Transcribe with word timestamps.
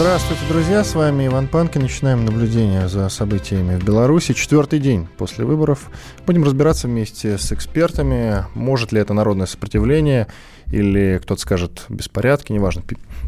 Здравствуйте, 0.00 0.40
друзья. 0.48 0.82
С 0.82 0.94
вами 0.94 1.26
Иван 1.26 1.46
Панкин. 1.46 1.82
Начинаем 1.82 2.24
наблюдение 2.24 2.88
за 2.88 3.10
событиями 3.10 3.78
в 3.78 3.84
Беларуси. 3.84 4.32
Четвертый 4.32 4.78
день 4.78 5.06
после 5.18 5.44
выборов. 5.44 5.90
Будем 6.26 6.42
разбираться 6.42 6.88
вместе 6.88 7.36
с 7.36 7.52
экспертами, 7.52 8.46
может 8.54 8.92
ли 8.92 9.00
это 9.02 9.12
народное 9.12 9.44
сопротивление 9.44 10.26
или 10.72 11.20
кто-то 11.22 11.42
скажет 11.42 11.84
беспорядки, 11.90 12.50
неважно, 12.50 12.82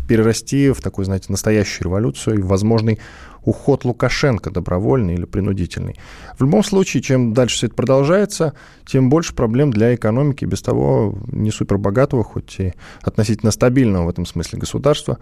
перерасти 0.09 0.71
в 0.71 0.81
такую, 0.81 1.05
знаете, 1.05 1.27
настоящую 1.29 1.89
революцию 1.89 2.39
и 2.39 2.43
возможный 2.43 3.01
уход 3.45 3.85
Лукашенко 3.85 4.51
добровольный 4.51 5.15
или 5.15 5.25
принудительный. 5.25 5.97
В 6.39 6.43
любом 6.43 6.63
случае, 6.63 7.03
чем 7.03 7.35
дальше 7.35 7.57
все 7.57 7.67
это 7.67 7.75
продолжается, 7.75 8.55
тем 8.87 9.11
больше 9.11 9.35
проблем 9.35 9.73
для 9.73 9.95
экономики 9.95 10.45
без 10.45 10.63
того 10.63 11.19
не 11.27 11.51
супербогатого, 11.51 12.25
хоть 12.25 12.61
и 12.61 12.75
относительно 13.03 13.51
стабильного 13.51 14.07
в 14.07 14.09
этом 14.09 14.27
смысле 14.27 14.59
государства. 14.59 15.19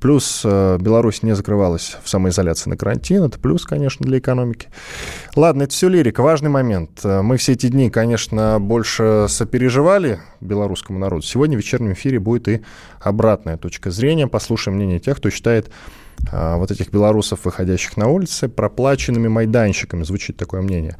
Плюс 0.00 0.42
э, 0.44 0.78
Беларусь 0.80 1.22
не 1.22 1.34
закрывалась 1.34 1.96
в 2.02 2.08
самоизоляции 2.08 2.70
на 2.70 2.76
карантин. 2.76 3.24
Это 3.24 3.38
плюс, 3.38 3.64
конечно, 3.64 4.04
для 4.04 4.18
экономики. 4.18 4.68
Ладно, 5.36 5.62
это 5.62 5.72
все 5.72 5.88
лирика. 5.88 6.22
Важный 6.22 6.50
момент. 6.50 7.00
Э, 7.04 7.22
мы 7.22 7.36
все 7.36 7.52
эти 7.52 7.68
дни, 7.68 7.88
конечно, 7.88 8.58
больше 8.60 9.26
сопереживали 9.28 10.20
белорусскому 10.40 10.98
народу. 10.98 11.22
Сегодня 11.22 11.56
в 11.56 11.60
вечернем 11.60 11.92
эфире 11.92 12.18
будет 12.18 12.48
и 12.48 12.62
обратная 13.00 13.56
точка 13.56 13.90
зрения. 13.90 14.26
Послушаем 14.26 14.76
мнение 14.76 14.98
тех, 14.98 15.18
кто 15.18 15.30
считает 15.30 15.70
вот 16.30 16.70
этих 16.70 16.90
белорусов, 16.90 17.44
выходящих 17.44 17.96
на 17.96 18.08
улицы, 18.08 18.48
проплаченными 18.48 19.28
майданщиками, 19.28 20.02
звучит 20.04 20.36
такое 20.36 20.62
мнение. 20.62 20.96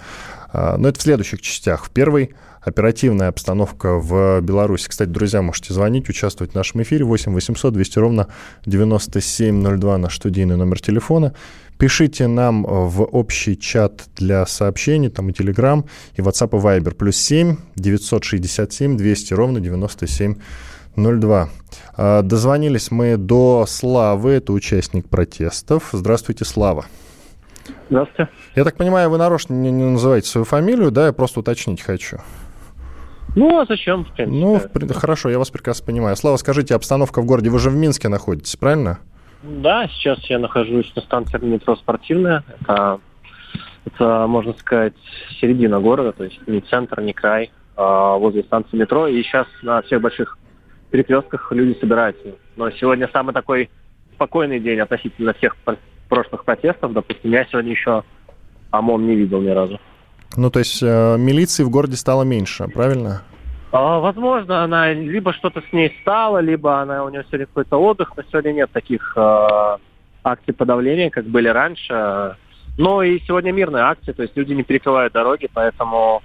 А, 0.52 0.76
но 0.76 0.88
это 0.88 0.98
в 0.98 1.02
следующих 1.02 1.40
частях. 1.40 1.86
В 1.86 1.90
первой 1.90 2.34
оперативная 2.60 3.28
обстановка 3.28 3.98
в 3.98 4.40
Беларуси. 4.40 4.88
Кстати, 4.88 5.08
друзья, 5.08 5.42
можете 5.42 5.74
звонить, 5.74 6.08
участвовать 6.08 6.52
в 6.52 6.54
нашем 6.54 6.82
эфире 6.82 7.04
8 7.04 7.32
800 7.32 7.74
200 7.74 7.98
ровно 7.98 8.28
9702, 8.66 9.98
наш 9.98 10.16
студийный 10.16 10.56
номер 10.56 10.80
телефона. 10.80 11.34
Пишите 11.78 12.28
нам 12.28 12.62
в 12.62 13.02
общий 13.02 13.58
чат 13.58 14.04
для 14.16 14.46
сообщений, 14.46 15.08
там 15.08 15.30
и 15.30 15.32
Telegram, 15.32 15.84
и 16.14 16.20
WhatsApp, 16.20 16.56
и 16.56 16.62
Viber, 16.62 16.94
плюс 16.94 17.16
7 17.16 17.56
967 17.74 18.96
200 18.96 19.34
ровно 19.34 19.60
97 19.60 20.36
02. 20.96 21.48
А, 21.96 22.22
дозвонились 22.22 22.90
мы 22.90 23.16
до 23.16 23.64
Славы, 23.66 24.32
это 24.32 24.52
участник 24.52 25.08
протестов. 25.08 25.90
Здравствуйте, 25.92 26.44
Слава. 26.44 26.86
Здравствуйте. 27.88 28.30
Я 28.56 28.64
так 28.64 28.76
понимаю, 28.76 29.10
вы 29.10 29.18
нарочно 29.18 29.54
не, 29.54 29.70
не 29.70 29.84
называете 29.84 30.28
свою 30.28 30.44
фамилию, 30.44 30.90
да? 30.90 31.06
Я 31.06 31.12
просто 31.12 31.40
уточнить 31.40 31.80
хочу. 31.82 32.18
Ну, 33.34 33.60
а 33.60 33.66
зачем? 33.66 34.04
В 34.04 34.26
ну, 34.26 34.58
в, 34.58 34.92
хорошо, 34.94 35.30
я 35.30 35.38
вас 35.38 35.50
прекрасно 35.50 35.86
понимаю. 35.86 36.16
Слава, 36.16 36.36
скажите, 36.36 36.74
обстановка 36.74 37.22
в 37.22 37.24
городе, 37.24 37.48
вы 37.48 37.58
же 37.58 37.70
в 37.70 37.74
Минске 37.74 38.08
находитесь, 38.08 38.56
правильно? 38.56 38.98
Да, 39.42 39.88
сейчас 39.88 40.18
я 40.28 40.38
нахожусь 40.38 40.92
на 40.94 41.02
станции 41.02 41.38
метро 41.42 41.76
«Спортивная». 41.76 42.44
Это, 42.60 43.00
это, 43.86 44.26
можно 44.28 44.52
сказать, 44.54 44.94
середина 45.40 45.80
города, 45.80 46.12
то 46.12 46.24
есть 46.24 46.38
не 46.46 46.60
центр, 46.60 47.00
не 47.00 47.12
край, 47.12 47.50
а 47.74 48.16
возле 48.18 48.42
станции 48.42 48.76
метро. 48.76 49.08
И 49.08 49.22
сейчас 49.22 49.46
на 49.62 49.80
всех 49.82 50.02
больших 50.02 50.38
перекрестках 50.92 51.50
люди 51.50 51.78
собираются. 51.80 52.36
Но 52.56 52.70
сегодня 52.70 53.08
самый 53.12 53.32
такой 53.32 53.70
спокойный 54.14 54.60
день 54.60 54.78
относительно 54.78 55.32
всех 55.34 55.56
прошлых 56.08 56.44
протестов. 56.44 56.92
Допустим, 56.92 57.32
я 57.32 57.44
сегодня 57.46 57.72
еще 57.72 58.04
ОМОН 58.70 59.06
не 59.06 59.16
видел 59.16 59.40
ни 59.40 59.48
разу. 59.48 59.80
Ну, 60.36 60.50
то 60.50 60.60
есть 60.60 60.82
э, 60.82 61.16
милиции 61.18 61.64
в 61.64 61.70
городе 61.70 61.96
стало 61.96 62.22
меньше, 62.22 62.68
правильно? 62.68 63.22
А, 63.70 63.98
возможно, 64.00 64.62
она 64.64 64.92
либо 64.92 65.32
что-то 65.32 65.62
с 65.68 65.72
ней 65.72 65.96
стало, 66.02 66.38
либо 66.38 66.80
она 66.80 67.04
у 67.04 67.08
нее 67.08 67.24
сегодня 67.28 67.46
какой-то 67.46 67.78
отдых, 67.78 68.12
но 68.16 68.22
сегодня 68.30 68.52
нет 68.52 68.70
таких 68.70 69.14
э, 69.16 69.76
акций 70.24 70.54
подавления, 70.54 71.10
как 71.10 71.26
были 71.26 71.48
раньше. 71.48 72.36
Но 72.78 73.02
и 73.02 73.18
сегодня 73.20 73.52
мирные 73.52 73.84
акции, 73.84 74.12
то 74.12 74.22
есть 74.22 74.36
люди 74.36 74.52
не 74.52 74.62
перекрывают 74.62 75.12
дороги, 75.12 75.48
поэтому 75.52 76.22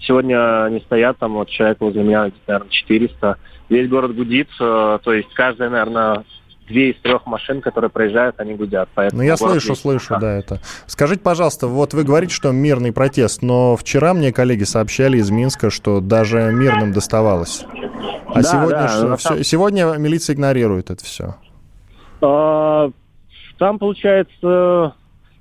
сегодня 0.00 0.64
они 0.64 0.80
стоят, 0.80 1.18
там 1.18 1.34
вот 1.34 1.48
человек 1.48 1.80
возле 1.80 2.02
меня, 2.02 2.30
наверное, 2.46 2.70
400, 2.70 3.38
весь 3.68 3.88
город 3.88 4.14
гудит, 4.14 4.48
э, 4.60 4.98
то 5.02 5.12
есть 5.12 5.32
каждая, 5.34 5.70
наверное, 5.70 6.24
две 6.68 6.90
из 6.90 7.00
трех 7.00 7.26
машин, 7.26 7.60
которые 7.60 7.90
проезжают, 7.90 8.38
они 8.38 8.54
гудят. 8.54 8.88
Поэтому 8.94 9.22
ну, 9.22 9.26
я 9.26 9.36
слышу, 9.36 9.70
есть... 9.70 9.82
слышу, 9.82 10.16
да, 10.20 10.36
это. 10.38 10.60
Скажите, 10.86 11.20
пожалуйста, 11.20 11.66
вот 11.66 11.94
вы 11.94 12.04
говорите, 12.04 12.34
что 12.34 12.50
мирный 12.50 12.92
протест, 12.92 13.42
но 13.42 13.76
вчера 13.76 14.14
мне 14.14 14.32
коллеги 14.32 14.64
сообщали 14.64 15.18
из 15.18 15.30
Минска, 15.30 15.70
что 15.70 16.00
даже 16.00 16.50
мирным 16.52 16.92
доставалось. 16.92 17.64
А 18.28 18.34
да, 18.34 18.42
сегодня, 18.42 18.70
да, 18.70 18.88
что, 18.88 19.16
все, 19.16 19.44
сегодня 19.44 19.84
милиция 19.96 20.34
игнорирует 20.34 20.90
это 20.90 21.04
все. 21.04 21.36
А, 22.20 22.90
там, 23.58 23.78
получается, 23.78 24.94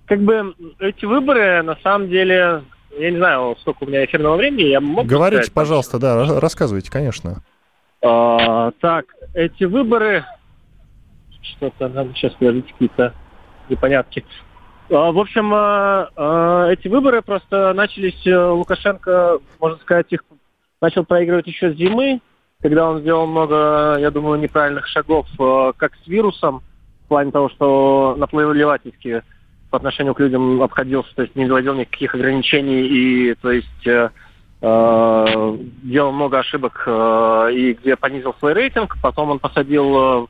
как 0.05 0.21
бы 0.21 0.53
эти 0.79 1.05
выборы, 1.05 1.61
на 1.63 1.75
самом 1.77 2.09
деле, 2.09 2.63
я 2.97 3.11
не 3.11 3.17
знаю, 3.17 3.57
сколько 3.61 3.83
у 3.83 3.87
меня 3.87 4.05
эфирного 4.05 4.37
времени, 4.37 4.63
я 4.63 4.79
могу 4.79 5.07
Говорите, 5.07 5.43
сказать, 5.43 5.53
пожалуйста, 5.53 5.99
да, 5.99 6.39
рассказывайте, 6.39 6.91
конечно. 6.91 7.43
А, 8.07 8.71
так, 8.81 9.05
эти 9.33 9.63
выборы... 9.63 10.23
Что-то 11.41 11.87
надо 11.89 12.13
сейчас 12.13 12.33
подождите 12.33 12.71
какие-то 12.71 13.13
непонятки. 13.67 14.23
А, 14.91 15.11
в 15.11 15.17
общем, 15.17 15.51
а, 15.51 16.09
а, 16.15 16.69
эти 16.69 16.87
выборы 16.87 17.23
просто 17.23 17.73
начались... 17.73 18.25
Э, 18.27 18.49
Лукашенко, 18.49 19.39
можно 19.59 19.79
сказать, 19.79 20.05
их 20.11 20.23
начал 20.81 21.03
проигрывать 21.03 21.47
еще 21.47 21.73
с 21.73 21.77
зимы, 21.77 22.21
когда 22.61 22.87
он 22.91 22.99
сделал 22.99 23.25
много, 23.25 23.97
я 23.99 24.11
думаю, 24.11 24.39
неправильных 24.39 24.85
шагов, 24.85 25.25
э, 25.39 25.73
как 25.75 25.93
с 26.03 26.07
вирусом, 26.07 26.61
в 27.05 27.07
плане 27.07 27.31
того, 27.31 27.49
что 27.49 28.15
наплывательски 28.19 29.23
по 29.71 29.77
отношению 29.77 30.13
к 30.13 30.19
людям 30.19 30.61
обходился, 30.61 31.09
то 31.15 31.23
есть 31.23 31.35
не 31.35 31.45
вводил 31.45 31.73
никаких 31.73 32.13
ограничений 32.13 32.81
и, 32.85 33.33
то 33.33 33.49
есть, 33.51 33.87
э, 34.61 35.57
делал 35.83 36.11
много 36.11 36.39
ошибок 36.39 36.83
э, 36.85 37.49
и 37.53 37.73
где 37.73 37.95
понизил 37.95 38.33
свой 38.39 38.53
рейтинг. 38.53 38.97
Потом 39.01 39.31
он 39.31 39.39
посадил 39.39 40.23
э, 40.23 40.27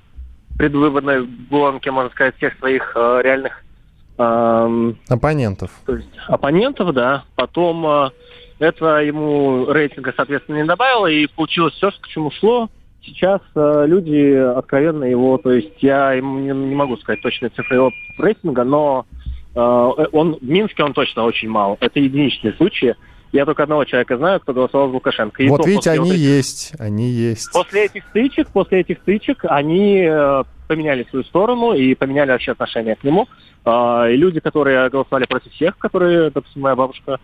предвыборной 0.58 1.26
гонке, 1.50 1.92
можно 1.92 2.10
сказать, 2.12 2.36
всех 2.38 2.58
своих 2.58 2.92
э, 2.96 3.22
реальных 3.24 3.64
э, 4.18 4.94
оппонентов. 5.10 5.72
То 5.86 5.96
есть 5.96 6.10
оппонентов, 6.28 6.94
да. 6.94 7.24
Потом 7.36 7.86
э, 7.86 8.10
это 8.60 9.00
ему 9.02 9.66
рейтинга, 9.72 10.14
соответственно, 10.16 10.58
не 10.58 10.66
добавило, 10.66 11.08
и 11.08 11.28
получилось 11.28 11.74
все, 11.74 11.92
к 11.92 12.08
чему 12.08 12.32
шло. 12.32 12.70
Сейчас 13.04 13.42
э, 13.54 13.86
люди 13.88 14.34
откровенно 14.34 15.04
его, 15.04 15.38
то 15.38 15.52
есть 15.52 15.84
я 15.84 16.14
ему 16.14 16.40
не, 16.40 16.50
не 16.50 16.76
могу 16.76 16.98
сказать 16.98 17.22
точные 17.22 17.50
цифры 17.50 17.76
его 17.76 17.92
рейтинга, 18.18 18.64
но 18.64 19.06
э, 19.54 19.60
он 19.60 20.38
в 20.42 20.44
Минске 20.44 20.84
он 20.84 20.94
точно 20.94 21.24
очень 21.24 21.50
мал. 21.50 21.78
Это 21.82 22.00
единичные 22.00 22.54
случаи. 22.54 22.96
Я 23.36 23.44
только 23.46 23.64
одного 23.64 23.84
человека 23.84 24.16
знаю, 24.16 24.40
кто 24.40 24.54
голосовал 24.54 24.88
за 24.88 24.94
Лукашенко. 24.94 25.44
И 25.44 25.50
вот 25.50 25.66
видите, 25.66 25.92
они 25.92 26.00
вот 26.00 26.12
этих... 26.12 26.20
есть, 26.20 26.72
они 26.80 27.10
есть. 27.10 27.52
После 27.52 27.86
этих 27.86 28.06
стычек, 28.06 28.48
после 28.48 28.80
этих 28.80 29.00
стычек, 29.00 29.44
они 29.44 30.06
э, 30.08 30.44
поменяли 30.70 31.06
свою 31.10 31.26
сторону 31.26 31.74
и 31.74 31.96
поменяли 31.96 32.32
вообще 32.32 32.54
отношение 32.54 32.96
к 32.96 33.04
нему. 33.04 33.28
Э, 33.66 34.08
и 34.10 34.16
люди, 34.16 34.40
которые 34.40 34.90
голосовали 34.90 35.26
против 35.26 35.52
всех, 35.52 35.78
которые, 35.78 36.30
допустим, 36.30 36.62
моя 36.62 36.78
бабушка, 36.78 37.16
а, 37.16 37.20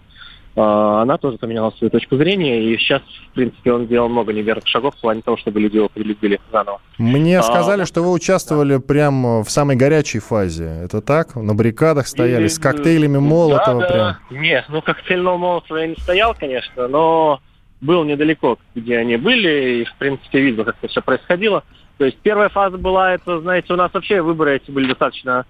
она 0.55 1.17
тоже 1.17 1.37
поменяла 1.37 1.71
свою 1.71 1.89
точку 1.89 2.17
зрения, 2.17 2.61
и 2.61 2.77
сейчас, 2.77 3.01
в 3.29 3.33
принципе, 3.35 3.71
он 3.71 3.85
сделал 3.85 4.09
много 4.09 4.33
неверных 4.33 4.67
шагов 4.67 4.95
в 4.95 5.01
плане 5.01 5.21
того, 5.21 5.37
чтобы 5.37 5.61
люди 5.61 5.77
его 5.77 5.87
полюбили 5.87 6.41
заново. 6.51 6.81
Мне 6.97 7.39
а, 7.39 7.43
сказали, 7.43 7.85
что 7.85 8.01
вы 8.01 8.11
участвовали 8.11 8.75
да. 8.75 8.81
прямо 8.81 9.43
в 9.43 9.49
самой 9.49 9.77
горячей 9.77 10.19
фазе. 10.19 10.81
Это 10.83 11.01
так? 11.01 11.35
На 11.35 11.53
баррикадах 11.55 12.07
стояли, 12.07 12.45
и, 12.45 12.49
с 12.49 12.59
коктейлями 12.59 13.17
Молотова 13.17 13.81
да, 13.81 13.87
да. 13.87 14.19
прям? 14.29 14.41
Нет, 14.41 14.65
ну 14.67 14.81
коктейльного 14.81 15.37
Молотова 15.37 15.77
я 15.77 15.87
не 15.87 15.95
стоял, 15.95 16.35
конечно, 16.37 16.87
но 16.89 17.39
был 17.79 18.03
недалеко, 18.03 18.59
где 18.75 18.97
они 18.97 19.15
были, 19.15 19.81
и, 19.81 19.85
в 19.85 19.95
принципе, 19.95 20.41
видел, 20.41 20.65
как 20.65 20.75
это 20.81 20.87
все 20.89 21.01
происходило. 21.01 21.63
То 21.97 22.05
есть 22.05 22.17
первая 22.17 22.49
фаза 22.49 22.77
была, 22.77 23.13
это, 23.13 23.39
знаете, 23.39 23.73
у 23.73 23.77
нас 23.77 23.93
вообще 23.93 24.21
выборы 24.21 24.57
эти 24.57 24.69
были 24.69 24.87
достаточно 24.87 25.45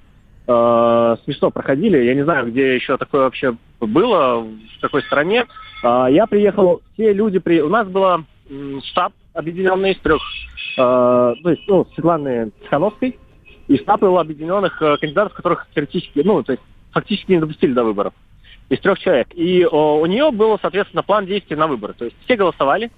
э, 0.47 1.15
смешно 1.23 1.51
проходили. 1.51 1.97
Я 2.03 2.15
не 2.15 2.23
знаю, 2.23 2.47
где 2.51 2.75
еще 2.75 2.97
такое 2.97 3.21
вообще 3.21 3.55
было, 3.79 4.41
в 4.41 4.81
какой 4.81 5.03
стране. 5.03 5.45
Э, 5.83 6.07
я 6.09 6.27
приехал, 6.27 6.81
все 6.93 7.13
люди... 7.13 7.39
При... 7.39 7.61
У 7.61 7.69
нас 7.69 7.87
был 7.87 8.23
штаб 8.85 9.13
объединенный 9.33 9.91
из 9.93 9.99
трех, 9.99 10.21
э, 10.77 10.77
то 10.77 11.49
есть, 11.49 11.63
ну, 11.67 11.85
Светланы 11.93 12.51
Тихановской, 12.63 13.17
и 13.67 13.77
штаб 13.77 14.01
был 14.01 14.17
объединенных 14.17 14.81
э, 14.81 14.97
кандидатов, 14.97 15.33
которых 15.33 15.67
теоретически, 15.73 16.21
ну, 16.23 16.43
то 16.43 16.53
есть 16.53 16.63
фактически 16.91 17.31
не 17.31 17.39
допустили 17.39 17.73
до 17.73 17.83
выборов. 17.83 18.13
из 18.69 18.79
трех 18.79 18.99
человек. 18.99 19.27
И 19.33 19.65
у 19.65 20.05
нее 20.05 20.31
был, 20.31 20.57
соответственно, 20.61 21.03
план 21.03 21.25
действий 21.25 21.55
на 21.55 21.67
выборы. 21.67 21.93
То 21.93 22.05
есть 22.05 22.17
все 22.25 22.35
голосовали, 22.35 22.91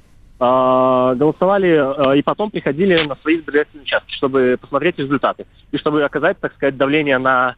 голосовали 0.44 2.18
и 2.18 2.22
потом 2.22 2.52
приходили 2.52 3.02
на 3.04 3.16
свои 3.18 3.38
избирательные 3.38 3.84
участки, 3.84 4.12
чтобы 4.14 4.58
посмотреть 4.60 4.98
результаты. 4.98 5.46
И 5.72 5.78
чтобы 5.78 6.04
оказать, 6.04 6.40
так 6.40 6.54
сказать, 6.56 6.76
давление 6.76 7.18
на 7.18 7.56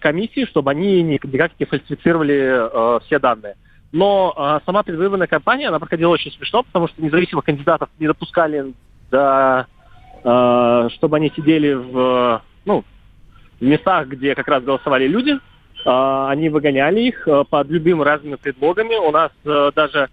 комиссии, 0.00 0.44
чтобы 0.46 0.70
они 0.70 1.02
никак 1.02 1.52
не 1.58 1.66
фальсифицировали 1.66 3.00
все 3.06 3.18
данные. 3.18 3.54
Но 3.92 4.60
сама 4.66 4.82
предвыборная 4.82 5.26
кампания, 5.26 5.68
она 5.68 5.78
проходила 5.78 6.10
очень 6.10 6.32
смешно, 6.32 6.62
потому 6.62 6.88
что 6.88 7.02
независимых 7.02 7.44
кандидатов 7.44 7.88
не 7.98 8.06
допускали 8.06 8.74
до 9.10 9.66
чтобы 10.20 11.16
они 11.16 11.32
сидели 11.36 11.72
в, 11.72 12.42
ну, 12.64 12.84
в 13.60 13.64
местах, 13.64 14.08
где 14.08 14.34
как 14.34 14.48
раз 14.48 14.64
голосовали 14.64 15.06
люди. 15.06 15.38
Они 15.84 16.48
выгоняли 16.48 17.00
их 17.00 17.28
под 17.48 17.68
любыми 17.68 18.02
разными 18.02 18.34
предлогами. 18.34 18.96
У 18.96 19.12
нас 19.12 19.30
даже, 19.44 20.08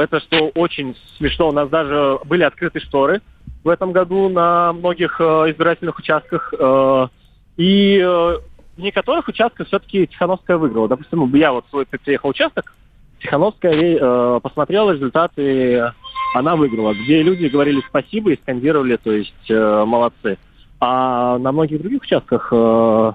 это 0.00 0.20
что 0.20 0.48
очень 0.54 0.96
смешно, 1.16 1.48
у 1.48 1.52
нас 1.52 1.68
даже 1.68 2.18
были 2.24 2.42
открыты 2.42 2.80
шторы 2.80 3.20
в 3.64 3.68
этом 3.68 3.92
году 3.92 4.28
на 4.28 4.72
многих 4.72 5.20
избирательных 5.20 5.98
участках. 5.98 6.52
И 7.56 7.98
в 8.02 8.78
некоторых 8.78 9.28
участках 9.28 9.68
все-таки 9.68 10.06
Тихановская 10.06 10.56
выиграла. 10.56 10.88
Допустим, 10.88 11.32
я 11.34 11.52
вот 11.52 11.64
свой 11.70 11.86
приехал 11.86 12.30
участок, 12.30 12.74
Тихановская 13.20 14.40
посмотрела 14.40 14.90
результаты 14.92 15.92
она 16.32 16.56
выиграла, 16.56 16.94
где 16.94 17.22
люди 17.22 17.46
говорили 17.46 17.82
спасибо 17.88 18.32
и 18.32 18.40
скандировали, 18.40 18.96
то 18.96 19.12
есть 19.12 19.50
э, 19.50 19.84
молодцы. 19.84 20.38
А 20.80 21.38
на 21.38 21.52
многих 21.52 21.80
других 21.80 22.02
участках, 22.02 22.48
э, 22.50 23.12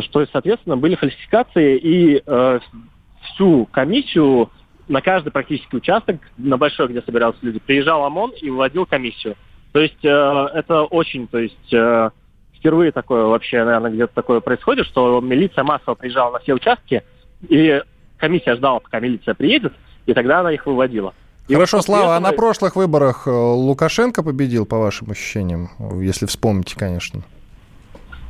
что, 0.00 0.26
соответственно, 0.30 0.76
были 0.76 0.94
фальсификации, 0.94 1.78
и 1.78 2.22
э, 2.24 2.58
всю 3.22 3.66
комиссию 3.66 4.50
на 4.88 5.00
каждый 5.00 5.30
практически 5.30 5.76
участок, 5.76 6.16
на 6.36 6.56
большой, 6.56 6.88
где 6.88 7.02
собирались 7.02 7.36
люди, 7.42 7.58
приезжал 7.58 8.04
ОМОН 8.04 8.32
и 8.40 8.50
вводил 8.50 8.86
комиссию. 8.86 9.36
То 9.72 9.80
есть 9.80 10.04
э, 10.04 10.08
это 10.08 10.82
очень, 10.82 11.26
то 11.26 11.38
есть 11.38 11.72
э, 11.72 12.10
впервые 12.56 12.92
такое 12.92 13.24
вообще, 13.24 13.64
наверное, 13.64 13.90
где-то 13.90 14.14
такое 14.14 14.40
происходит, 14.40 14.86
что 14.86 15.20
милиция 15.20 15.64
массово 15.64 15.94
приезжала 15.94 16.32
на 16.32 16.38
все 16.38 16.54
участки, 16.54 17.02
и 17.48 17.82
комиссия 18.16 18.54
ждала, 18.54 18.80
пока 18.80 19.00
милиция 19.00 19.34
приедет, 19.34 19.72
и 20.06 20.14
тогда 20.14 20.40
она 20.40 20.52
их 20.52 20.66
выводила. 20.66 21.14
Хорошо, 21.46 21.82
Слава, 21.82 22.16
а 22.16 22.20
на 22.20 22.32
прошлых 22.32 22.76
выборах 22.76 23.26
э, 23.26 23.30
Лукашенко 23.30 24.22
победил, 24.22 24.64
по 24.64 24.78
вашим 24.78 25.10
ощущениям, 25.10 25.68
если 26.00 26.26
вспомните, 26.26 26.74
конечно? 26.76 27.22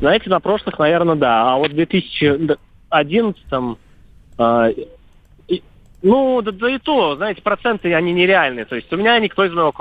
Знаете, 0.01 0.29
на 0.31 0.41
прошлых, 0.41 0.79
наверное, 0.79 1.15
да. 1.15 1.53
А 1.53 1.57
вот 1.57 1.71
в 1.71 1.75
2011 1.75 3.43
э, 4.39 4.73
ну, 6.05 6.43
да, 6.43 6.53
да 6.53 6.71
и 6.71 6.79
то, 6.79 7.17
знаете, 7.17 7.41
проценты, 7.41 7.95
они 7.95 8.13
нереальные. 8.13 8.67
То 8.67 8.77
есть 8.77 8.93
у 8.93 8.97
меня 8.97 9.19
никто 9.19 9.43
из 9.43 9.53
моего 9.53 9.73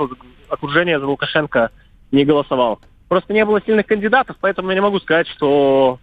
окружения 0.48 0.98
за 0.98 1.06
Лукашенко 1.06 1.70
не 2.12 2.24
голосовал. 2.24 2.80
Просто 3.08 3.34
не 3.34 3.44
было 3.44 3.60
сильных 3.60 3.84
кандидатов, 3.84 4.36
поэтому 4.40 4.70
я 4.70 4.74
не 4.74 4.80
могу 4.80 4.98
сказать, 5.00 5.28
что 5.28 5.98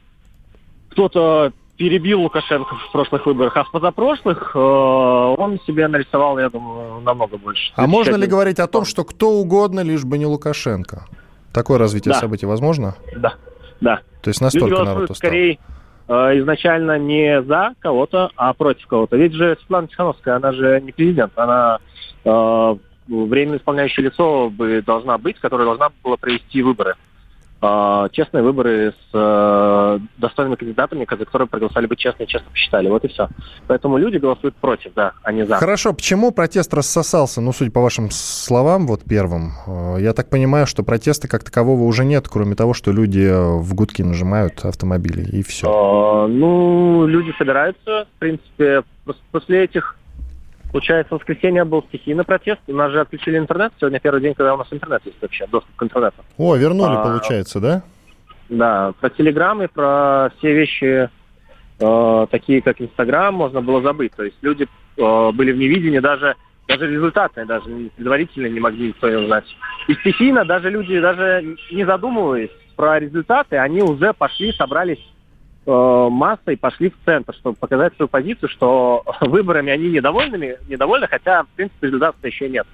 кто-то 0.92 1.54
перебил 1.76 2.22
Лукашенко 2.22 2.76
в 2.76 2.92
прошлых 2.92 3.26
выборах, 3.26 3.58
а 3.58 3.64
в 3.64 3.72
позапрошлых 3.72 4.52
э, 4.54 4.60
он 4.60 5.60
себе 5.66 5.88
нарисовал, 5.88 6.38
я 6.38 6.52
думаю, 6.52 7.02
намного 7.02 7.40
больше. 7.40 7.74
А 7.76 7.88
можно 7.88 8.16
ли 8.16 8.28
говорить 8.28 8.60
о 8.60 8.68
том, 8.68 8.86
что 8.86 9.04
кто 9.04 9.32
угодно, 9.32 9.80
лишь 9.80 10.04
бы 10.04 10.20
не 10.20 10.28
Лукашенко? 10.28 11.08
Такое 11.52 11.80
развитие 11.80 12.14
да. 12.14 12.20
событий 12.20 12.46
возможно? 12.46 12.96
Да, 13.16 13.34
да. 13.80 14.02
То 14.22 14.28
есть 14.28 14.40
настолько 14.40 14.70
Люди 14.70 14.86
народ 14.86 15.10
устал? 15.10 15.16
скорее 15.16 15.58
изначально 16.12 16.98
не 16.98 17.42
за 17.44 17.74
кого-то, 17.80 18.32
а 18.36 18.54
против 18.54 18.86
кого-то. 18.88 19.16
Ведь 19.18 19.34
же 19.34 19.56
Светлана 19.60 19.88
Тихановская, 19.88 20.36
она 20.36 20.52
же 20.52 20.82
не 20.82 20.92
президент, 20.92 21.32
она 21.36 21.80
э, 22.26 22.76
временно 23.08 23.58
исполняющее 23.58 24.06
лицо 24.06 24.52
должна 24.86 25.18
быть, 25.18 25.40
которая 25.40 25.68
должна 25.68 25.90
была 26.04 26.18
провести 26.18 26.62
выборы. 26.62 26.96
А, 27.64 28.10
честные 28.10 28.44
выборы 28.44 28.92
с 28.92 29.10
э, 29.14 30.00
достойными 30.18 30.56
кандидатами, 30.56 31.06
за 31.08 31.26
которые 31.26 31.48
проголосовали 31.48 31.86
бы 31.86 31.96
честно 31.96 32.24
и 32.24 32.28
честно 32.28 32.50
посчитали. 32.50 32.90
Вот 32.90 33.06
и 33.06 33.08
все. 33.08 33.30
Поэтому 33.68 33.98
люди 34.00 34.18
голосуют 34.18 34.56
против, 34.56 34.94
да, 34.96 35.12
а 35.22 35.32
не 35.32 35.46
за. 35.46 35.58
Хорошо, 35.58 35.94
почему 35.94 36.32
протест 36.32 36.74
рассосался? 36.74 37.40
Ну, 37.40 37.54
судя 37.54 37.70
по 37.70 37.80
вашим 37.80 38.10
словам, 38.10 38.88
вот 38.88 39.04
первым, 39.08 39.52
э, 39.68 39.98
я 40.00 40.14
так 40.14 40.32
понимаю, 40.32 40.66
что 40.66 40.82
протеста 40.82 41.28
как 41.28 41.44
такового 41.44 41.84
уже 41.84 42.04
нет, 42.04 42.28
кроме 42.28 42.56
того, 42.56 42.74
что 42.74 42.92
люди 42.92 43.30
в 43.32 43.76
гудки 43.76 44.02
нажимают 44.02 44.66
автомобили, 44.66 45.22
и 45.22 45.44
все. 45.44 45.68
А, 45.72 46.28
ну, 46.28 47.06
люди 47.06 47.32
собираются, 47.38 48.08
в 48.16 48.20
принципе, 48.20 48.82
после 49.32 49.66
этих 49.66 49.98
Получается, 50.72 51.16
в 51.16 51.18
воскресенье 51.18 51.66
был 51.66 51.84
стихийный 51.84 52.24
протест. 52.24 52.62
У 52.68 52.74
нас 52.74 52.92
же 52.92 53.02
отключили 53.02 53.38
интернет. 53.38 53.74
Сегодня 53.80 54.00
первый 54.00 54.22
день, 54.22 54.34
когда 54.34 54.54
у 54.54 54.58
нас 54.58 54.68
интернет 54.72 55.02
есть 55.06 55.22
вообще, 55.22 55.46
доступ 55.48 55.76
к 55.76 55.84
интернету. 55.84 56.24
О, 56.38 56.56
вернули, 56.56 56.96
а, 56.96 57.04
получается, 57.04 57.60
да? 57.60 57.84
Да, 58.50 58.94
про 59.00 59.10
Телеграм 59.10 59.62
и 59.62 59.68
про 59.68 60.32
все 60.38 60.54
вещи, 60.54 61.10
э, 61.80 62.28
такие 62.32 62.62
как 62.62 62.80
Инстаграм, 62.80 63.34
можно 63.34 63.62
было 63.62 63.82
забыть. 63.82 64.14
То 64.16 64.24
есть 64.24 64.38
люди 64.42 64.68
э, 64.98 65.32
были 65.34 65.52
в 65.52 65.58
невидении, 65.58 66.00
даже, 66.00 66.36
даже 66.68 66.90
результаты, 66.90 67.46
даже 67.46 67.66
предварительно 67.98 68.48
не 68.48 68.60
могли 68.62 68.90
никто 68.90 69.08
узнать. 69.08 69.46
И 69.88 69.94
стихийно 69.96 70.46
даже 70.46 70.70
люди, 70.70 71.00
даже 71.02 71.58
не 71.72 71.86
задумываясь 71.86 72.52
про 72.78 72.98
результаты, 72.98 73.58
они 73.58 73.82
уже 73.82 74.14
пошли, 74.14 74.54
собрались 74.54 75.00
массой 75.66 76.58
пошли 76.58 76.90
в 76.90 77.06
центр, 77.06 77.34
чтобы 77.36 77.56
показать 77.56 77.96
свою 77.96 78.10
позицию, 78.10 78.50
что 78.50 79.04
выборами 79.22 79.72
они 79.72 79.90
недовольны, 79.90 80.58
недовольны, 80.68 81.08
хотя, 81.08 81.44
в 81.44 81.48
принципе, 81.50 81.88
результата 81.88 82.16
еще 82.28 82.50
нет. 82.50 82.66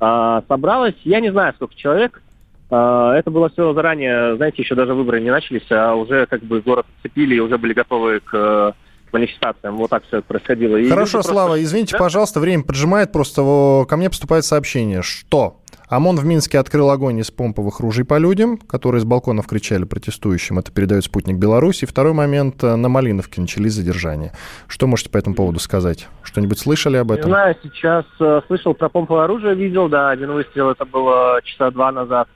А, 0.00 0.42
собралось, 0.48 0.94
я 1.04 1.20
не 1.20 1.30
знаю, 1.30 1.52
сколько 1.54 1.74
человек. 1.74 2.22
А, 2.70 3.14
это 3.14 3.30
было 3.30 3.50
все 3.50 3.72
заранее, 3.74 4.36
знаете, 4.36 4.62
еще 4.62 4.74
даже 4.74 4.94
выборы 4.94 5.20
не 5.20 5.30
начались, 5.30 5.70
а 5.70 5.94
уже 5.94 6.26
как 6.26 6.42
бы 6.42 6.60
город 6.60 6.86
цепили 7.02 7.34
и 7.34 7.40
уже 7.40 7.58
были 7.58 7.74
готовы 7.74 8.20
к 8.20 8.74
манифестациям. 9.12 9.76
Вот 9.76 9.90
так 9.90 10.04
все 10.06 10.18
это 10.18 10.26
происходило. 10.26 10.76
И 10.76 10.88
Хорошо, 10.88 11.22
Слава, 11.22 11.48
просто... 11.48 11.64
извините, 11.64 11.92
да? 11.92 11.98
пожалуйста, 11.98 12.40
время 12.40 12.62
поджимает, 12.62 13.12
просто 13.12 13.84
ко 13.88 13.96
мне 13.96 14.08
поступает 14.08 14.44
сообщение, 14.44 15.02
что 15.02 15.59
ОМОН 15.90 16.16
в 16.18 16.24
Минске 16.24 16.60
открыл 16.60 16.88
огонь 16.90 17.18
из 17.18 17.32
помповых 17.32 17.80
ружей 17.80 18.04
по 18.04 18.16
людям, 18.16 18.58
которые 18.58 19.00
с 19.00 19.04
балконов 19.04 19.48
кричали 19.48 19.82
протестующим. 19.82 20.60
Это 20.60 20.70
передает 20.70 21.02
спутник 21.02 21.36
Беларуси. 21.36 21.84
Второй 21.84 22.12
момент. 22.12 22.62
Э, 22.62 22.76
на 22.76 22.88
Малиновке 22.88 23.40
начались 23.40 23.72
задержания. 23.72 24.32
Что 24.68 24.86
можете 24.86 25.10
по 25.10 25.18
этому 25.18 25.34
поводу 25.34 25.58
сказать? 25.58 26.08
Что-нибудь 26.22 26.60
слышали 26.60 26.96
об 26.96 27.10
этом? 27.10 27.26
Не 27.26 27.34
знаю, 27.34 27.56
сейчас 27.60 28.04
э, 28.20 28.40
слышал 28.46 28.72
про 28.72 28.88
помповое 28.88 29.24
оружие, 29.24 29.56
видел, 29.56 29.88
да, 29.88 30.10
один 30.10 30.30
выстрел, 30.30 30.70
это 30.70 30.84
было 30.84 31.40
часа 31.42 31.72
два 31.72 31.90
назад. 31.90 32.28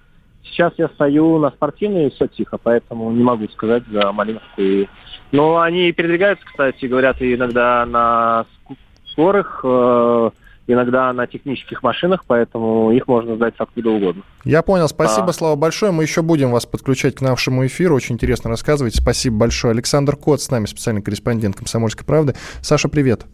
Сейчас 0.43 0.73
я 0.77 0.89
стою 0.89 1.39
на 1.39 1.51
спортивной, 1.51 2.09
и 2.09 2.11
все 2.11 2.27
тихо, 2.27 2.59
поэтому 2.61 3.13
не 3.13 3.23
могу 3.23 3.47
сказать 3.49 3.85
за 3.87 4.11
Малиновку. 4.11 4.61
И... 4.61 4.89
Но 5.31 5.61
они 5.61 5.93
передвигаются, 5.93 6.45
кстати, 6.45 6.87
говорят, 6.87 7.19
иногда 7.21 7.87
на 7.87 8.47
скорых, 9.13 9.61
э, 9.63 10.31
иногда 10.67 11.13
на 11.13 11.27
технических 11.27 11.83
машинах, 11.83 12.25
поэтому 12.27 12.91
их 12.93 13.07
можно 13.07 13.37
сдать 13.37 13.55
откуда 13.59 13.91
угодно. 13.91 14.23
Я 14.45 14.63
понял. 14.63 14.89
Спасибо, 14.89 15.29
а... 15.29 15.33
Слава, 15.33 15.57
большое. 15.57 15.93
Мы 15.93 16.05
еще 16.05 16.23
будем 16.23 16.51
вас 16.51 16.67
подключать 16.67 17.17
к 17.17 17.21
нашему 17.21 17.67
эфиру. 17.67 17.95
Очень 17.95 18.15
интересно 18.15 18.51
рассказывать. 18.51 18.97
Спасибо 18.97 19.37
большое. 19.37 19.73
Александр 19.73 20.17
Кот 20.17 20.41
с 20.41 20.51
нами, 20.51 20.67
специальный 20.67 21.03
корреспондент 21.03 21.57
«Комсомольской 21.57 22.07
правды». 22.07 22.35
Саша, 22.61 22.89
привет. 22.89 23.27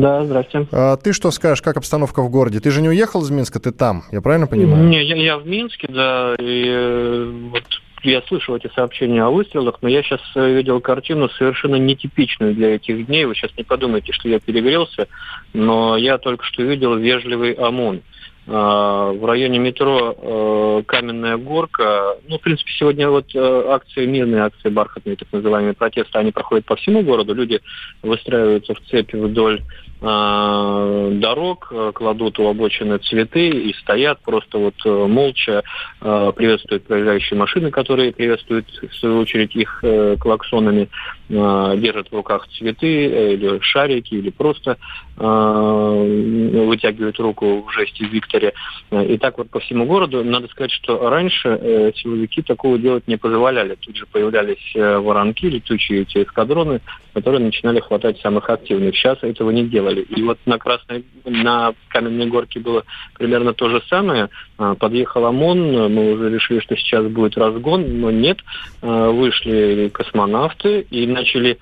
Да, 0.00 0.24
здрасте. 0.24 0.66
А, 0.72 0.96
ты 0.96 1.12
что 1.12 1.30
скажешь, 1.30 1.60
как 1.60 1.76
обстановка 1.76 2.22
в 2.22 2.30
городе? 2.30 2.60
Ты 2.60 2.70
же 2.70 2.80
не 2.80 2.88
уехал 2.88 3.22
из 3.22 3.30
Минска, 3.30 3.60
ты 3.60 3.72
там, 3.72 4.04
я 4.10 4.22
правильно 4.22 4.46
понимаю? 4.46 4.88
Не, 4.88 5.04
я, 5.04 5.16
я 5.16 5.36
в 5.36 5.46
Минске, 5.46 5.86
да, 5.88 6.34
и 6.38 6.64
э, 6.66 7.48
вот 7.50 7.64
я 8.02 8.22
слышал 8.22 8.56
эти 8.56 8.70
сообщения 8.74 9.22
о 9.22 9.30
выстрелах, 9.30 9.78
но 9.82 9.88
я 9.88 10.02
сейчас 10.02 10.20
э, 10.34 10.54
видел 10.54 10.80
картину 10.80 11.28
совершенно 11.30 11.76
нетипичную 11.76 12.54
для 12.54 12.74
этих 12.74 13.06
дней. 13.06 13.24
Вы 13.24 13.34
сейчас 13.34 13.50
не 13.56 13.64
подумайте, 13.64 14.12
что 14.12 14.28
я 14.28 14.40
перегрелся, 14.40 15.08
но 15.52 15.96
я 15.96 16.18
только 16.18 16.44
что 16.44 16.62
видел 16.62 16.96
вежливый 16.96 17.52
ОМОН. 17.52 18.02
А, 18.48 19.12
в 19.12 19.24
районе 19.24 19.60
метро 19.60 20.16
э, 20.16 20.82
Каменная 20.86 21.36
Горка. 21.36 22.16
Ну, 22.26 22.38
в 22.38 22.40
принципе, 22.40 22.72
сегодня 22.72 23.08
вот 23.08 23.26
э, 23.34 23.64
акции, 23.68 24.04
мирные 24.04 24.42
акции, 24.42 24.68
бархатные 24.68 25.16
так 25.16 25.28
называемые 25.30 25.74
протесты, 25.74 26.18
они 26.18 26.32
проходят 26.32 26.64
по 26.66 26.74
всему 26.74 27.02
городу. 27.02 27.34
Люди 27.34 27.60
выстраиваются 28.02 28.74
в 28.74 28.80
цепи 28.90 29.14
вдоль 29.14 29.62
дорог, 30.02 31.68
э, 31.70 31.92
кладут 31.94 32.38
у 32.40 32.48
обочины 32.48 32.98
цветы 32.98 33.48
и 33.48 33.72
стоят 33.74 34.20
просто 34.20 34.58
вот 34.58 34.74
э, 34.84 35.06
молча, 35.06 35.62
э, 36.00 36.32
приветствуют 36.34 36.84
проезжающие 36.86 37.38
машины, 37.38 37.70
которые 37.70 38.12
приветствуют, 38.12 38.66
в 38.68 38.94
свою 38.96 39.20
очередь, 39.20 39.54
их 39.54 39.78
э, 39.82 40.16
клаксонами, 40.18 40.88
э, 41.28 41.74
держат 41.76 42.08
в 42.10 42.14
руках 42.14 42.48
цветы 42.48 43.06
э, 43.06 43.34
или 43.34 43.60
шарики, 43.60 44.14
или 44.14 44.30
просто 44.30 44.76
э, 45.16 46.64
вытягивают 46.66 47.20
руку 47.20 47.62
в 47.62 47.72
жесте 47.72 48.04
Викторе. 48.04 48.54
И 48.90 49.18
так 49.18 49.38
вот 49.38 49.50
по 49.50 49.60
всему 49.60 49.86
городу. 49.86 50.24
Надо 50.24 50.48
сказать, 50.48 50.72
что 50.72 51.08
раньше 51.08 51.48
э, 51.48 51.92
силовики 51.94 52.42
такого 52.42 52.76
делать 52.76 53.06
не 53.06 53.16
позволяли. 53.16 53.76
Тут 53.80 53.96
же 53.96 54.06
появлялись 54.06 54.72
э, 54.74 54.98
воронки, 54.98 55.46
летучие 55.46 56.02
эти 56.02 56.24
эскадроны, 56.24 56.80
которые 57.14 57.40
начинали 57.40 57.80
хватать 57.80 58.20
самых 58.20 58.50
активных. 58.50 58.96
Сейчас 58.96 59.18
этого 59.22 59.50
не 59.50 59.64
делали. 59.92 60.02
И 60.02 60.22
вот 60.22 60.38
на 60.46 60.58
Красной, 60.58 61.04
на 61.24 61.74
Каменной 61.88 62.26
Горке 62.26 62.60
было 62.60 62.84
примерно 63.18 63.52
то 63.52 63.68
же 63.68 63.82
самое. 63.88 64.28
А, 64.58 64.74
подъехал 64.74 65.24
ОМОН, 65.26 65.92
мы 65.92 66.12
уже 66.12 66.30
решили, 66.30 66.60
что 66.60 66.76
сейчас 66.76 67.06
будет 67.06 67.36
разгон, 67.36 68.00
но 68.00 68.10
нет. 68.10 68.38
А, 68.80 69.10
вышли 69.10 69.90
космонавты 69.92 70.86
и 70.90 71.06
начали 71.06 71.58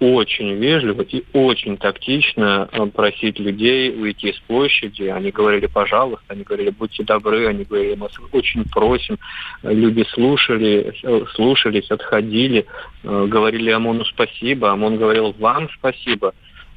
очень 0.00 0.54
вежливо 0.56 1.02
и 1.02 1.22
очень 1.32 1.76
тактично 1.76 2.68
а, 2.72 2.86
просить 2.86 3.38
людей 3.38 3.90
выйти 3.90 4.26
из 4.26 4.38
площади. 4.40 5.04
Они 5.04 5.30
говорили, 5.30 5.66
пожалуйста, 5.66 6.24
они 6.28 6.42
говорили, 6.42 6.70
будьте 6.70 7.04
добры, 7.04 7.46
они 7.46 7.64
говорили, 7.64 7.94
мы 7.94 8.08
очень 8.32 8.64
просим. 8.64 9.18
Люди 9.62 10.04
слушали, 10.10 10.94
слушались, 11.34 11.90
отходили, 11.90 12.66
говорили 13.02 13.70
ОМОНу 13.70 14.04
спасибо, 14.06 14.72
ОМОН 14.72 14.98
говорил 14.98 15.34
вам 15.38 15.68
спасибо. 15.78 16.34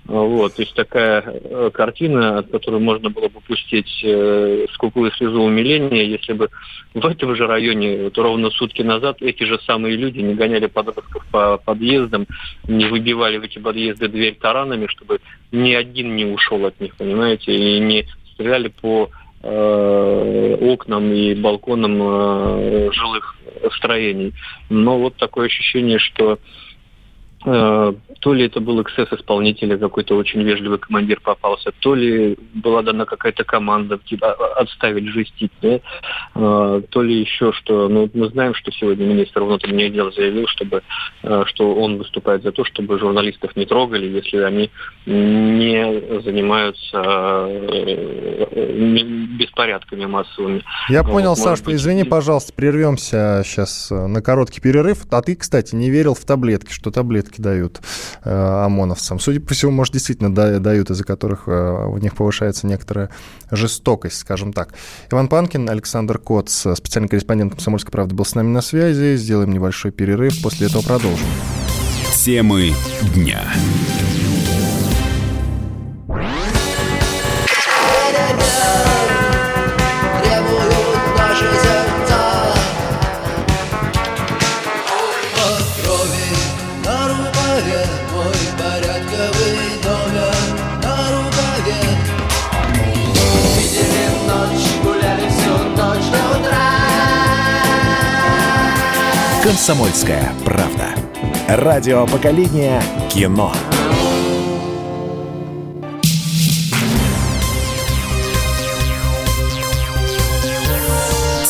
Вот, 0.07 0.55
то 0.55 0.61
есть 0.61 0.73
такая 0.73 1.21
э, 1.21 1.69
картина, 1.73 2.39
от 2.39 2.49
которой 2.49 2.79
можно 2.79 3.09
было 3.09 3.27
бы 3.27 3.41
пустить 3.41 4.01
э, 4.05 4.65
скупую 4.71 5.11
слезу 5.11 5.41
умиления, 5.41 6.03
если 6.03 6.31
бы 6.31 6.49
в 6.93 7.05
этом 7.05 7.35
же 7.35 7.45
районе 7.45 8.03
вот 8.03 8.17
ровно 8.17 8.49
сутки 8.51 8.81
назад 8.81 9.17
эти 9.19 9.43
же 9.43 9.59
самые 9.65 9.97
люди 9.97 10.19
не 10.19 10.33
гоняли 10.33 10.67
подростков 10.67 11.25
по 11.29 11.57
подъездам, 11.57 12.25
не 12.69 12.85
выбивали 12.85 13.37
в 13.37 13.43
эти 13.43 13.59
подъезды 13.59 14.07
дверь 14.07 14.35
таранами, 14.35 14.87
чтобы 14.87 15.19
ни 15.51 15.73
один 15.73 16.15
не 16.15 16.23
ушел 16.23 16.65
от 16.65 16.79
них, 16.79 16.95
понимаете, 16.95 17.53
и 17.53 17.77
не 17.81 18.07
стреляли 18.31 18.69
по 18.69 19.09
э, 19.43 20.57
окнам 20.61 21.11
и 21.11 21.35
балконам 21.35 22.01
э, 22.01 22.89
жилых 22.93 23.35
строений. 23.75 24.33
Но 24.69 24.99
вот 24.99 25.17
такое 25.17 25.47
ощущение, 25.47 25.99
что 25.99 26.39
Э, 26.39 26.66
то 27.43 28.33
ли 28.33 28.45
это 28.45 28.59
был 28.59 28.81
эксцесс 28.81 29.07
исполнителя, 29.11 29.77
какой-то 29.77 30.15
очень 30.15 30.41
вежливый 30.41 30.79
командир 30.79 31.19
попался, 31.21 31.71
то 31.79 31.95
ли 31.95 32.37
была 32.53 32.81
дана 32.81 33.05
какая-то 33.05 33.43
команда 33.43 33.99
типа, 33.99 34.33
а, 34.33 34.61
отставить 34.61 35.07
жестить, 35.07 35.51
да? 35.61 35.79
Э, 36.35 36.81
то 36.89 37.01
ли 37.01 37.21
еще 37.21 37.51
что. 37.53 37.87
Ну, 37.87 38.09
мы 38.13 38.29
знаем, 38.29 38.53
что 38.53 38.71
сегодня 38.71 39.05
министр 39.05 39.43
внутренних 39.43 39.93
дел 39.93 40.11
заявил, 40.11 40.47
чтобы, 40.47 40.81
э, 41.23 41.43
что 41.47 41.75
он 41.75 41.97
выступает 41.97 42.43
за 42.43 42.51
то, 42.51 42.65
чтобы 42.65 42.99
журналистов 42.99 43.55
не 43.55 43.65
трогали, 43.65 44.07
если 44.07 44.37
они 44.37 44.69
не 45.05 46.21
занимаются 46.21 47.47
беспорядками 49.37 50.05
массовыми. 50.05 50.63
Я 50.89 51.03
понял, 51.03 51.29
вот, 51.29 51.39
Саш, 51.39 51.61
быть... 51.61 51.75
извини, 51.75 52.03
пожалуйста, 52.03 52.53
прервемся 52.53 53.43
сейчас 53.45 53.91
на 53.91 54.21
короткий 54.21 54.61
перерыв. 54.61 55.05
А 55.11 55.21
ты, 55.21 55.35
кстати, 55.35 55.75
не 55.75 55.89
верил 55.89 56.13
в 56.13 56.25
таблетки, 56.25 56.71
что 56.71 56.91
таблетки 56.91 57.26
таблетки 57.27 57.41
дают 57.41 57.81
э, 58.23 58.63
ОМОНовцам. 58.65 59.19
Судя 59.19 59.39
по 59.39 59.53
всему, 59.53 59.71
может, 59.71 59.93
действительно 59.93 60.33
да, 60.33 60.59
дают, 60.59 60.89
из-за 60.89 61.03
которых 61.03 61.43
э, 61.47 61.85
у 61.87 61.97
них 61.97 62.15
повышается 62.15 62.67
некоторая 62.67 63.09
жестокость, 63.51 64.17
скажем 64.17 64.53
так. 64.53 64.73
Иван 65.11 65.27
Панкин, 65.27 65.69
Александр 65.69 66.17
Коц, 66.17 66.65
специальный 66.75 67.09
корреспондент 67.09 67.53
«Комсомольской 67.53 67.91
правды» 67.91 68.15
был 68.15 68.25
с 68.25 68.35
нами 68.35 68.49
на 68.49 68.61
связи. 68.61 69.15
Сделаем 69.17 69.51
небольшой 69.51 69.91
перерыв, 69.91 70.41
после 70.41 70.67
этого 70.67 70.81
продолжим. 70.81 71.27
Темы 72.13 72.73
дня. 73.13 73.41
«Комсомольская 99.47 100.33
правда». 100.43 100.93
Радио 101.47 102.05
поколения 102.05 102.83
кино. 103.09 103.53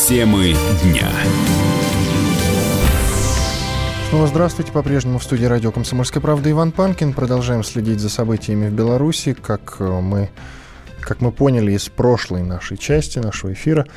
Темы 0.06 0.54
дня. 0.84 1.10
Снова 4.10 4.28
здравствуйте. 4.28 4.70
По-прежнему 4.70 5.18
в 5.18 5.24
студии 5.24 5.46
радио 5.46 5.72
«Комсомольская 5.72 6.20
правда» 6.20 6.52
Иван 6.52 6.70
Панкин. 6.70 7.12
Продолжаем 7.14 7.64
следить 7.64 7.98
за 7.98 8.10
событиями 8.10 8.68
в 8.68 8.74
Беларуси. 8.74 9.32
Как 9.32 9.78
э, 9.80 9.84
мы, 9.84 10.30
как 11.00 11.20
мы 11.20 11.32
поняли 11.32 11.72
из 11.72 11.88
прошлой 11.88 12.44
нашей 12.44 12.76
части, 12.76 13.18
нашего 13.18 13.52
эфира, 13.52 13.88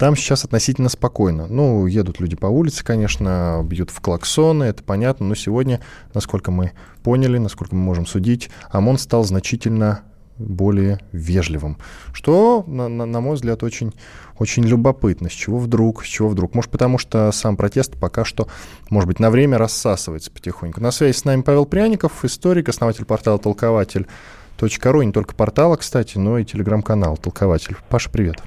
там 0.00 0.16
сейчас 0.16 0.46
относительно 0.46 0.88
спокойно. 0.88 1.46
Ну, 1.46 1.84
едут 1.84 2.20
люди 2.20 2.34
по 2.34 2.46
улице, 2.46 2.82
конечно, 2.82 3.60
бьют 3.62 3.90
в 3.90 4.00
клаксоны, 4.00 4.64
это 4.64 4.82
понятно, 4.82 5.26
но 5.26 5.34
сегодня, 5.34 5.80
насколько 6.14 6.50
мы 6.50 6.72
поняли, 7.02 7.36
насколько 7.36 7.74
мы 7.74 7.82
можем 7.82 8.06
судить, 8.06 8.48
ОМОН 8.70 8.96
стал 8.96 9.24
значительно 9.24 10.00
более 10.38 11.00
вежливым. 11.12 11.76
Что, 12.14 12.64
на, 12.66 12.88
на, 12.88 13.04
на 13.04 13.20
мой 13.20 13.34
взгляд, 13.34 13.62
очень, 13.62 13.92
очень 14.38 14.64
любопытно. 14.64 15.28
С 15.28 15.34
чего 15.34 15.58
вдруг? 15.58 16.02
С 16.02 16.06
чего 16.06 16.30
вдруг? 16.30 16.54
Может, 16.54 16.70
потому 16.70 16.96
что 16.96 17.30
сам 17.30 17.58
протест 17.58 18.00
пока 18.00 18.24
что, 18.24 18.48
может 18.88 19.06
быть, 19.06 19.20
на 19.20 19.28
время 19.28 19.58
рассасывается 19.58 20.30
потихоньку. 20.30 20.80
На 20.80 20.92
связи 20.92 21.14
с 21.14 21.26
нами 21.26 21.42
Павел 21.42 21.66
Пряников, 21.66 22.24
историк, 22.24 22.70
основатель 22.70 23.04
портала 23.04 23.38
«Толкователь.ру». 23.38 25.02
Не 25.02 25.12
только 25.12 25.34
портала, 25.34 25.76
кстати, 25.76 26.16
но 26.16 26.38
и 26.38 26.46
телеграм-канал 26.46 27.18
«Толкователь». 27.18 27.76
Паша, 27.90 28.08
привет. 28.08 28.42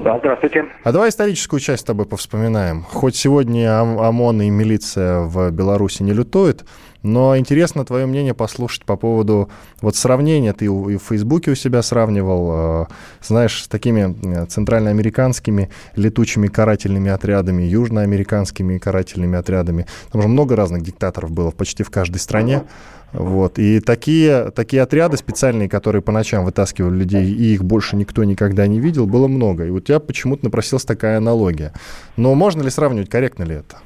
Да, 0.00 0.18
здравствуйте. 0.18 0.64
А 0.84 0.92
давай 0.92 1.10
историческую 1.10 1.60
часть 1.60 1.82
с 1.82 1.84
тобой 1.84 2.06
повспоминаем. 2.06 2.82
Хоть 2.82 3.14
сегодня 3.14 3.78
ОМОН 3.80 4.42
и 4.42 4.50
милиция 4.50 5.20
в 5.20 5.50
Беларуси 5.50 6.02
не 6.02 6.12
лютуют, 6.12 6.64
но 7.02 7.36
интересно 7.36 7.84
твое 7.84 8.06
мнение 8.06 8.32
послушать 8.32 8.84
по 8.84 8.96
поводу 8.96 9.50
вот 9.80 9.96
сравнения. 9.96 10.52
Ты 10.52 10.66
и 10.66 10.68
в 10.68 10.98
Фейсбуке 10.98 11.50
у 11.50 11.54
себя 11.54 11.82
сравнивал, 11.82 12.84
э, 12.84 12.86
знаешь, 13.20 13.64
с 13.64 13.68
такими 13.68 14.16
э, 14.42 14.46
центральноамериканскими 14.46 15.70
летучими 15.96 16.46
карательными 16.46 17.10
отрядами, 17.10 17.62
южноамериканскими 17.62 18.78
карательными 18.78 19.38
отрядами. 19.38 19.86
Там 20.10 20.22
же 20.22 20.28
много 20.28 20.56
разных 20.56 20.82
диктаторов 20.82 21.30
было 21.32 21.50
почти 21.50 21.82
в 21.82 21.90
каждой 21.90 22.18
стране. 22.18 22.54
Uh-huh. 22.54 23.01
Вот. 23.12 23.58
И 23.58 23.80
такие, 23.80 24.50
такие 24.50 24.82
отряды 24.82 25.16
специальные, 25.16 25.68
которые 25.68 26.02
по 26.02 26.12
ночам 26.12 26.44
вытаскивали 26.44 26.96
людей, 26.96 27.24
и 27.24 27.54
их 27.54 27.64
больше 27.64 27.96
никто 27.96 28.24
никогда 28.24 28.66
не 28.66 28.80
видел, 28.80 29.06
было 29.06 29.28
много. 29.28 29.66
И 29.66 29.70
вот 29.70 29.82
у 29.82 29.86
тебя 29.86 30.00
почему-то 30.00 30.44
напросилась 30.44 30.84
такая 30.84 31.18
аналогия. 31.18 31.72
Но 32.16 32.34
можно 32.34 32.62
ли 32.62 32.70
сравнивать, 32.70 33.10
корректно 33.10 33.44
ли 33.44 33.56
это? 33.56 33.76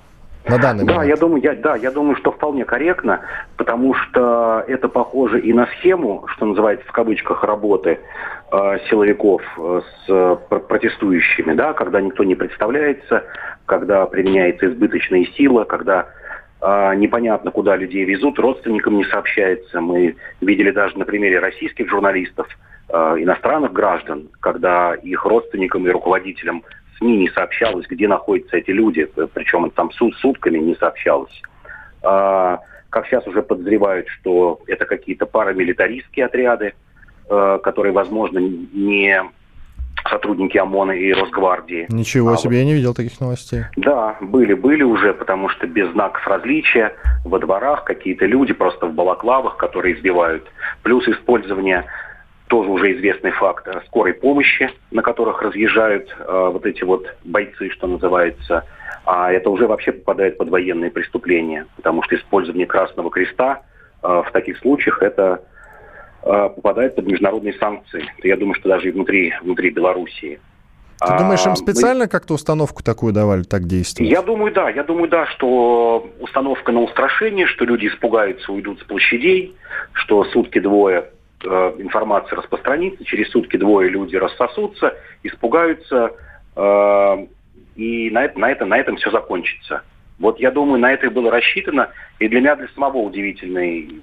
На 0.48 0.58
данный 0.58 0.84
да, 0.84 0.94
момент. 0.94 1.10
я 1.10 1.16
думаю, 1.16 1.42
я, 1.42 1.54
да, 1.54 1.74
я 1.74 1.90
думаю, 1.90 2.14
что 2.16 2.30
вполне 2.30 2.64
корректно, 2.64 3.20
потому 3.56 3.94
что 3.94 4.64
это 4.68 4.88
похоже 4.88 5.40
и 5.40 5.52
на 5.52 5.66
схему, 5.66 6.24
что 6.28 6.46
называется 6.46 6.86
в 6.86 6.92
кавычках 6.92 7.42
работы 7.42 7.98
э, 8.52 8.78
силовиков 8.88 9.42
э, 9.58 9.80
с 9.80 10.08
э, 10.08 10.36
протестующими, 10.68 11.52
да, 11.52 11.72
когда 11.72 12.00
никто 12.00 12.22
не 12.22 12.36
представляется, 12.36 13.24
когда 13.66 14.06
применяется 14.06 14.66
избыточная 14.66 15.26
сила, 15.36 15.64
когда 15.64 16.06
непонятно, 16.62 17.50
куда 17.50 17.76
людей 17.76 18.04
везут, 18.04 18.38
родственникам 18.38 18.96
не 18.96 19.04
сообщается. 19.04 19.80
Мы 19.80 20.16
видели 20.40 20.70
даже 20.70 20.98
на 20.98 21.04
примере 21.04 21.38
российских 21.38 21.88
журналистов, 21.88 22.48
а, 22.88 23.14
иностранных 23.18 23.72
граждан, 23.72 24.28
когда 24.40 24.94
их 24.94 25.24
родственникам 25.24 25.86
и 25.86 25.90
руководителям 25.90 26.62
СМИ 26.98 27.16
не 27.18 27.28
сообщалось, 27.28 27.86
где 27.88 28.08
находятся 28.08 28.56
эти 28.56 28.70
люди, 28.70 29.08
причем 29.34 29.70
там 29.70 29.90
сутками 29.92 30.58
не 30.58 30.74
сообщалось. 30.76 31.42
А, 32.02 32.60
как 32.90 33.06
сейчас 33.06 33.26
уже 33.26 33.42
подозревают, 33.42 34.08
что 34.08 34.60
это 34.66 34.86
какие-то 34.86 35.26
парамилитаристские 35.26 36.26
отряды, 36.26 36.74
которые, 37.28 37.92
возможно, 37.92 38.38
не 38.38 39.20
сотрудники 40.08 40.58
ОМОНа 40.58 40.92
и 40.92 41.12
Росгвардии. 41.12 41.86
Ничего 41.88 42.32
а 42.32 42.36
себе, 42.36 42.50
вот, 42.50 42.56
я 42.56 42.64
не 42.64 42.74
видел 42.74 42.94
таких 42.94 43.20
новостей. 43.20 43.64
Да, 43.76 44.16
были, 44.20 44.54
были 44.54 44.82
уже, 44.82 45.12
потому 45.14 45.48
что 45.48 45.66
без 45.66 45.90
знаков 45.92 46.26
различия 46.26 46.94
во 47.24 47.38
дворах 47.38 47.84
какие-то 47.84 48.26
люди 48.26 48.52
просто 48.52 48.86
в 48.86 48.94
балаклавах, 48.94 49.56
которые 49.56 49.96
избивают. 49.96 50.46
Плюс 50.82 51.06
использование 51.08 51.84
тоже 52.48 52.70
уже 52.70 52.96
известный 52.96 53.32
факт 53.32 53.66
скорой 53.86 54.14
помощи, 54.14 54.70
на 54.90 55.02
которых 55.02 55.42
разъезжают 55.42 56.14
э, 56.18 56.50
вот 56.52 56.64
эти 56.64 56.84
вот 56.84 57.06
бойцы, 57.24 57.70
что 57.70 57.88
называется. 57.88 58.64
А 59.04 59.32
это 59.32 59.50
уже 59.50 59.66
вообще 59.66 59.92
попадает 59.92 60.38
под 60.38 60.48
военные 60.48 60.90
преступления, 60.90 61.66
потому 61.76 62.02
что 62.02 62.16
использование 62.16 62.66
Красного 62.66 63.10
Креста 63.10 63.62
э, 64.02 64.22
в 64.26 64.30
таких 64.32 64.58
случаях 64.58 65.02
это 65.02 65.42
э, 65.42 65.55
попадает 66.26 66.96
под 66.96 67.06
международные 67.06 67.54
санкции. 67.54 68.04
Я 68.24 68.36
думаю, 68.36 68.54
что 68.54 68.68
даже 68.68 68.88
и 68.88 68.90
внутри, 68.90 69.32
внутри 69.42 69.70
Белоруссии. 69.70 70.40
Ты 70.98 71.12
а, 71.12 71.18
думаешь, 71.18 71.44
им 71.44 71.56
специально 71.56 72.04
мы... 72.04 72.08
как-то 72.08 72.34
установку 72.34 72.82
такую 72.82 73.12
давали, 73.12 73.42
так 73.42 73.66
действовать? 73.66 74.10
Я 74.10 74.22
думаю, 74.22 74.52
да. 74.52 74.70
Я 74.70 74.82
думаю, 74.82 75.08
да, 75.08 75.26
что 75.26 76.10
установка 76.20 76.72
на 76.72 76.80
устрашение, 76.80 77.46
что 77.46 77.66
люди 77.66 77.86
испугаются, 77.86 78.50
уйдут 78.50 78.80
с 78.80 78.84
площадей, 78.84 79.54
что 79.92 80.24
сутки 80.24 80.58
двое 80.58 81.10
э, 81.44 81.74
информация 81.78 82.36
распространится, 82.36 83.04
через 83.04 83.30
сутки 83.30 83.58
двое 83.58 83.90
люди 83.90 84.16
рассосутся, 84.16 84.94
испугаются, 85.22 86.12
э, 86.56 87.26
и 87.76 88.10
на, 88.10 88.24
это, 88.24 88.38
на, 88.38 88.50
это, 88.50 88.64
на 88.64 88.78
этом 88.78 88.96
все 88.96 89.10
закончится. 89.10 89.82
Вот 90.18 90.40
я 90.40 90.50
думаю, 90.50 90.80
на 90.80 90.92
это 90.92 91.06
и 91.06 91.10
было 91.10 91.30
рассчитано. 91.30 91.90
И 92.20 92.28
для 92.28 92.40
меня 92.40 92.56
для 92.56 92.68
самого 92.68 92.98
удивительный 92.98 94.00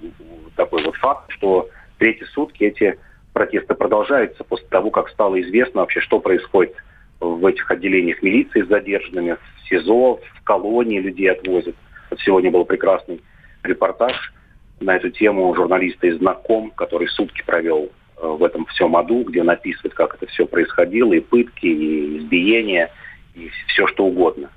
такой 0.56 0.84
вот 0.84 0.96
факт, 0.98 1.32
что 1.32 1.70
третьи 1.98 2.26
сутки 2.26 2.64
эти 2.64 2.98
протесты 3.34 3.74
продолжаются 3.74 4.44
после 4.44 4.68
того, 4.68 4.92
как 4.92 5.10
стало 5.10 5.42
известно 5.42 5.82
вообще, 5.82 6.02
что 6.02 6.20
происходит 6.20 6.76
в 7.20 7.46
этих 7.46 7.70
отделениях 7.72 8.22
милиции 8.22 8.62
с 8.62 8.68
задержанными, 8.68 9.34
в 9.34 9.70
СИЗО, 9.70 10.20
в 10.36 10.44
колонии 10.44 11.00
людей 11.00 11.32
отвозят. 11.32 11.76
Вот 12.10 12.20
сегодня 12.20 12.52
был 12.52 12.66
прекрасный 12.66 13.22
репортаж 13.64 14.34
на 14.80 14.96
эту 14.96 15.10
тему 15.10 15.54
журналиста 15.56 16.08
из 16.08 16.18
«Знаком», 16.18 16.72
который 16.72 17.08
сутки 17.08 17.44
провел 17.46 17.90
э, 18.18 18.28
в 18.28 18.44
этом 18.44 18.66
всем 18.68 18.96
аду, 18.98 19.24
где 19.24 19.42
написывает, 19.44 19.94
как 19.94 20.16
это 20.16 20.26
все 20.28 20.46
происходило, 20.46 21.14
и 21.14 21.22
пытки, 21.22 21.66
и 21.66 22.18
избиения, 22.18 22.92
и 23.36 23.50
все 23.68 23.88
что 23.88 24.06
угодно. 24.06 24.50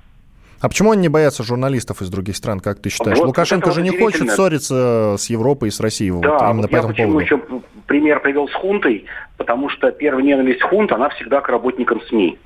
А 0.59 0.69
почему 0.69 0.91
они 0.91 1.03
не 1.03 1.09
боятся 1.09 1.43
журналистов 1.43 2.01
из 2.01 2.09
других 2.09 2.35
стран, 2.35 2.59
как 2.59 2.79
ты 2.79 2.89
считаешь? 2.89 3.17
Вот 3.17 3.27
Лукашенко 3.27 3.71
же 3.71 3.81
не 3.81 3.91
хочет 3.91 4.29
ссориться 4.29 5.15
с 5.17 5.29
Европой 5.29 5.69
и 5.69 5.71
с 5.71 5.79
Россией. 5.79 6.11
Да, 6.21 6.31
вот 6.31 6.41
именно 6.41 6.61
вот 6.61 6.71
по 6.71 6.75
этому 6.75 6.93
почему 6.93 7.07
поводу. 7.07 7.25
еще 7.25 7.41
пример 7.85 8.19
привел 8.21 8.47
с 8.47 8.53
хунтой, 8.53 9.05
потому 9.37 9.69
что 9.69 9.91
первая 9.91 10.23
ненависть 10.23 10.61
хунта, 10.61 10.95
она 10.95 11.09
всегда 11.09 11.41
к 11.41 11.49
работникам 11.49 12.01
СМИ. 12.01 12.37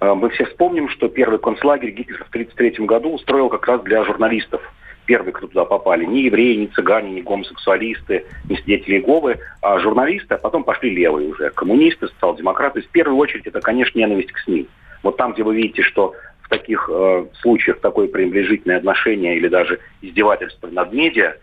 Э, 0.00 0.14
мы 0.14 0.30
все 0.30 0.46
вспомним, 0.46 0.88
что 0.88 1.08
первый 1.08 1.38
концлагерь 1.38 1.90
Гитлер 1.90 2.24
в 2.24 2.28
1933 2.28 2.86
году 2.86 3.14
устроил 3.14 3.48
как 3.48 3.66
раз 3.66 3.82
для 3.82 4.04
журналистов. 4.04 4.62
Первые, 5.06 5.32
кто 5.32 5.46
туда 5.46 5.64
попали, 5.64 6.04
ни 6.04 6.18
евреи, 6.18 6.54
ни 6.54 6.66
цыгане, 6.66 7.10
ни 7.10 7.20
гомосексуалисты, 7.20 8.26
ни 8.48 8.54
свидетели 8.56 8.96
Иеговы, 8.96 9.38
а 9.60 9.78
журналисты, 9.78 10.34
а 10.34 10.38
потом 10.38 10.62
пошли 10.62 10.90
левые 10.90 11.28
уже, 11.30 11.50
коммунисты, 11.50 12.08
социал-демократы. 12.08 12.82
В 12.82 12.88
первую 12.88 13.18
очередь 13.18 13.46
это, 13.46 13.60
конечно, 13.60 13.98
ненависть 13.98 14.30
к 14.30 14.38
СМИ. 14.38 14.68
Вот 15.02 15.16
там, 15.16 15.32
где 15.32 15.42
вы 15.42 15.56
видите, 15.56 15.82
что 15.82 16.14
таких 16.50 16.90
э, 16.92 17.26
случаях 17.40 17.80
такое 17.80 18.08
пренебрежительное 18.08 18.76
отношение 18.76 19.36
или 19.36 19.48
даже 19.48 19.80
издевательство 20.02 20.66
над 20.66 20.92
медиа, 20.92 21.36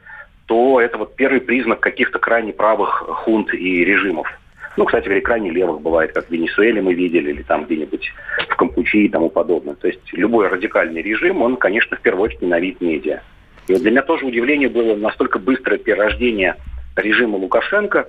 то 0.46 0.80
это 0.80 0.98
вот 0.98 1.16
первый 1.16 1.42
признак 1.42 1.80
каких-то 1.80 2.20
крайне 2.20 2.54
правых 2.54 3.04
хунт 3.08 3.54
и 3.54 3.84
режимов. 3.84 4.28
Ну, 4.78 4.86
кстати 4.86 5.06
говоря, 5.06 5.22
крайне 5.22 5.50
левых 5.50 5.82
бывает, 5.82 6.14
как 6.14 6.28
в 6.28 6.32
Венесуэле 6.32 6.82
мы 6.82 6.94
видели, 6.94 7.32
или 7.32 7.42
там 7.42 7.66
где-нибудь 7.66 8.14
в 8.48 8.56
Кампучи 8.56 9.06
и 9.06 9.10
тому 9.10 9.30
подобное. 9.30 9.74
То 9.74 9.88
есть 9.88 10.14
любой 10.14 10.48
радикальный 10.48 11.02
режим, 11.02 11.42
он, 11.42 11.58
конечно, 11.58 11.98
в 11.98 12.02
первую 12.02 12.26
очередь 12.26 12.44
ненавидит 12.44 12.80
медиа. 12.80 13.22
И 13.68 13.74
вот 13.74 13.82
для 13.82 13.92
меня 13.92 14.04
тоже 14.04 14.26
удивление 14.26 14.70
было 14.70 14.96
настолько 14.96 15.40
быстрое 15.40 15.80
перерождение 15.80 16.56
режима 16.96 17.38
Лукашенко, 17.38 18.08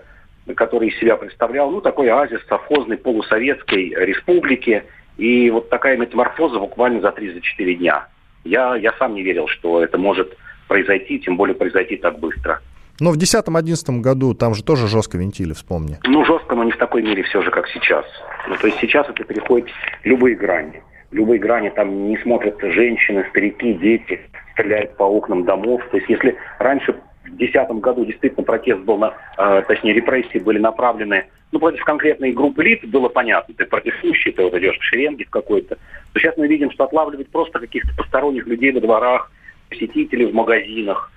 который 0.55 0.89
из 0.89 0.99
себя 0.99 1.17
представлял, 1.17 1.71
ну, 1.71 1.81
такой 1.81 2.09
оазис 2.11 2.41
совхозной 2.49 2.99
полусоветской 2.99 3.89
республики. 3.97 4.85
И 5.19 5.51
вот 5.51 5.69
такая 5.69 5.97
метаморфоза 5.97 6.59
буквально 6.59 7.01
за 7.01 7.09
3-4 7.09 7.75
дня. 7.75 8.09
Я, 8.45 8.77
я 8.77 8.93
сам 8.99 9.15
не 9.15 9.23
верил, 9.23 9.49
что 9.49 9.83
это 9.83 9.99
может 9.99 10.37
произойти, 10.69 11.19
тем 11.19 11.37
более 11.37 11.55
произойти 11.57 11.97
так 11.97 12.19
быстро. 12.19 12.61
Но 13.01 13.13
в 13.13 13.17
2010-2011 13.17 14.01
году 14.01 14.35
там 14.35 14.55
же 14.55 14.65
тоже 14.65 14.89
жестко 14.89 15.19
винтили, 15.19 15.53
вспомни. 15.53 15.99
Ну, 16.05 16.25
жестко, 16.25 16.55
но 16.55 16.65
не 16.65 16.73
в 16.73 16.79
такой 16.79 17.03
мере 17.03 17.23
все 17.25 17.43
же, 17.43 17.51
как 17.51 17.69
сейчас. 17.69 18.05
Ну, 18.49 18.57
то 18.57 18.67
есть 18.67 18.79
сейчас 18.81 19.09
это 19.09 19.25
переходит 19.25 19.69
любые 20.05 20.35
грани. 20.35 20.83
Любые 21.11 21.39
грани 21.39 21.71
там 21.71 22.09
не 22.09 22.17
смотрят 22.19 22.57
женщины, 22.61 23.25
старики, 23.31 23.73
дети, 23.75 24.21
стреляют 24.53 24.97
по 24.97 25.05
окнам 25.05 25.45
домов. 25.45 25.81
То 25.91 25.97
есть 25.97 26.09
если 26.09 26.37
раньше 26.59 26.95
2010 27.37 27.71
году 27.81 28.05
действительно 28.05 28.45
протест 28.45 28.81
был, 28.83 28.99
на, 28.99 29.15
э, 29.37 29.63
точнее 29.67 29.95
репрессии 29.95 30.39
были 30.39 30.59
направлены 30.59 31.27
ну, 31.53 31.59
против 31.59 31.85
конкретной 31.85 32.33
группы 32.33 32.63
лиц, 32.63 32.81
было 32.85 33.09
понятно, 33.09 33.55
ты 33.55 33.65
протестующий, 33.65 34.33
ты 34.33 34.43
вот 34.43 34.55
идешь 34.55 34.79
в 34.79 34.83
шеренге 34.83 35.25
в 35.25 35.31
какой-то, 35.31 35.77
то 36.13 36.21
сейчас 36.21 36.37
мы 36.37 36.47
видим, 36.47 36.71
что 36.71 36.85
отлавливают 36.85 37.31
просто 37.31 37.59
каких-то 37.59 37.95
посторонних 37.97 38.47
людей 38.47 38.73
во 38.73 38.81
дворах, 38.81 39.31
посетителей 39.69 40.27
в 40.27 40.35
магазинах, 40.35 41.11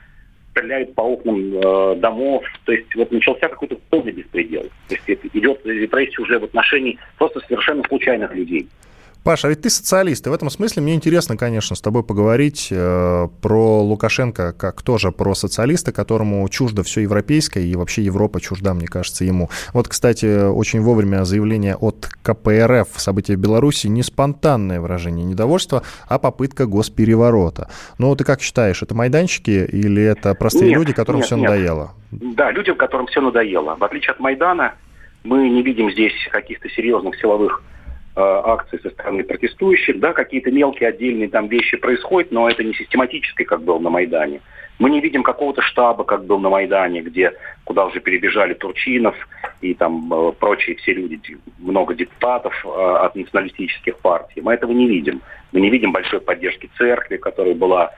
стреляют 0.51 0.93
по 0.95 1.01
окнам 1.01 1.53
э, 1.55 1.95
домов. 1.95 2.43
То 2.65 2.73
есть 2.73 2.93
вот 2.95 3.11
начался 3.11 3.47
какой-то 3.47 3.77
полный 3.89 4.11
беспредел. 4.11 4.63
То 4.87 4.95
есть 4.95 5.25
идет 5.33 5.65
репрессия 5.65 6.21
уже 6.21 6.39
в 6.39 6.43
отношении 6.43 6.99
просто 7.17 7.39
совершенно 7.41 7.83
случайных 7.87 8.33
людей. 8.35 8.67
Паша, 9.23 9.47
а 9.47 9.49
ведь 9.51 9.61
ты 9.61 9.69
социалист, 9.69 10.25
и 10.25 10.29
в 10.31 10.33
этом 10.33 10.49
смысле 10.49 10.81
мне 10.81 10.95
интересно, 10.95 11.37
конечно, 11.37 11.75
с 11.75 11.81
тобой 11.81 12.03
поговорить 12.03 12.69
э, 12.71 13.27
про 13.39 13.81
Лукашенко 13.83 14.51
как 14.53 14.81
тоже 14.81 15.11
про 15.11 15.35
социалиста, 15.35 15.91
которому 15.91 16.47
чуждо 16.49 16.81
все 16.81 17.01
европейское, 17.01 17.63
и 17.63 17.75
вообще 17.75 18.01
Европа 18.01 18.41
чужда, 18.41 18.73
мне 18.73 18.87
кажется, 18.87 19.23
ему. 19.23 19.51
Вот, 19.73 19.87
кстати, 19.87 20.49
очень 20.49 20.81
вовремя 20.81 21.23
заявление 21.23 21.75
от 21.75 22.09
КПРФ 22.23 22.87
события 22.95 23.35
в 23.35 23.39
Беларуси 23.39 23.85
не 23.85 24.01
спонтанное 24.01 24.81
выражение 24.81 25.23
недовольства, 25.23 25.83
а 26.07 26.17
попытка 26.17 26.65
госпереворота. 26.65 27.69
Ну, 27.99 28.15
ты 28.15 28.23
как 28.23 28.41
считаешь, 28.41 28.81
это 28.81 28.95
майданчики 28.95 29.51
или 29.71 30.01
это 30.01 30.33
простые 30.33 30.69
нет, 30.69 30.79
люди, 30.79 30.93
которым 30.93 31.19
нет, 31.19 31.27
все 31.27 31.35
нет. 31.35 31.47
надоело? 31.47 31.91
Да, 32.09 32.49
людям, 32.49 32.75
которым 32.75 33.05
все 33.05 33.21
надоело. 33.21 33.75
В 33.75 33.83
отличие 33.83 34.13
от 34.13 34.19
Майдана, 34.19 34.73
мы 35.23 35.47
не 35.47 35.61
видим 35.61 35.91
здесь 35.91 36.13
каких-то 36.31 36.69
серьезных 36.69 37.15
силовых 37.19 37.61
Э, 38.13 38.41
акций 38.43 38.77
со 38.83 38.89
стороны 38.89 39.23
протестующих, 39.23 39.97
да, 40.01 40.11
какие-то 40.11 40.51
мелкие 40.51 40.89
отдельные 40.89 41.29
там 41.29 41.47
вещи 41.47 41.77
происходят, 41.77 42.29
но 42.29 42.49
это 42.49 42.61
не 42.61 42.73
систематически, 42.73 43.43
как 43.43 43.63
был 43.63 43.79
на 43.79 43.89
Майдане. 43.89 44.41
Мы 44.79 44.89
не 44.89 44.99
видим 44.99 45.23
какого-то 45.23 45.61
штаба, 45.61 46.03
как 46.03 46.25
был 46.25 46.37
на 46.39 46.49
Майдане, 46.49 46.99
где, 47.03 47.31
куда 47.63 47.85
уже 47.85 48.01
перебежали 48.01 48.53
Турчинов 48.53 49.15
и 49.61 49.73
там 49.73 50.13
э, 50.13 50.33
прочие 50.33 50.75
все 50.75 50.91
люди, 50.91 51.21
много 51.57 51.93
депутатов 51.93 52.53
э, 52.65 52.67
от 52.69 53.15
националистических 53.15 53.97
партий. 53.99 54.41
Мы 54.41 54.55
этого 54.55 54.73
не 54.73 54.89
видим. 54.89 55.21
Мы 55.53 55.61
не 55.61 55.69
видим 55.69 55.93
большой 55.93 56.19
поддержки 56.19 56.69
церкви, 56.77 57.15
которая 57.15 57.55
была 57.55 57.91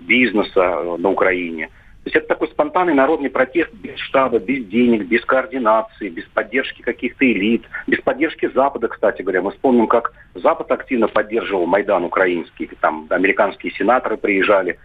бизнеса 0.00 0.96
на 0.98 1.10
Украине. 1.10 1.70
То 2.02 2.08
есть 2.08 2.16
это 2.16 2.28
такой 2.28 2.48
спонтанный 2.48 2.94
народный 2.94 3.28
протест 3.28 3.70
без 3.74 3.98
штаба, 3.98 4.38
без 4.38 4.64
денег, 4.66 5.06
без 5.06 5.22
координации, 5.24 6.08
без 6.08 6.24
поддержки 6.24 6.80
каких-то 6.80 7.30
элит, 7.30 7.62
без 7.86 8.00
поддержки 8.00 8.50
Запада, 8.54 8.88
кстати 8.88 9.20
говоря. 9.20 9.42
Мы 9.42 9.50
вспомним, 9.50 9.86
как 9.86 10.12
Запад 10.34 10.70
активно 10.70 11.08
поддерживал 11.08 11.66
Майдан 11.66 12.04
украинский, 12.04 12.70
там 12.80 13.06
американские 13.10 13.72
сенаторы 13.72 14.16
приезжали. 14.16 14.78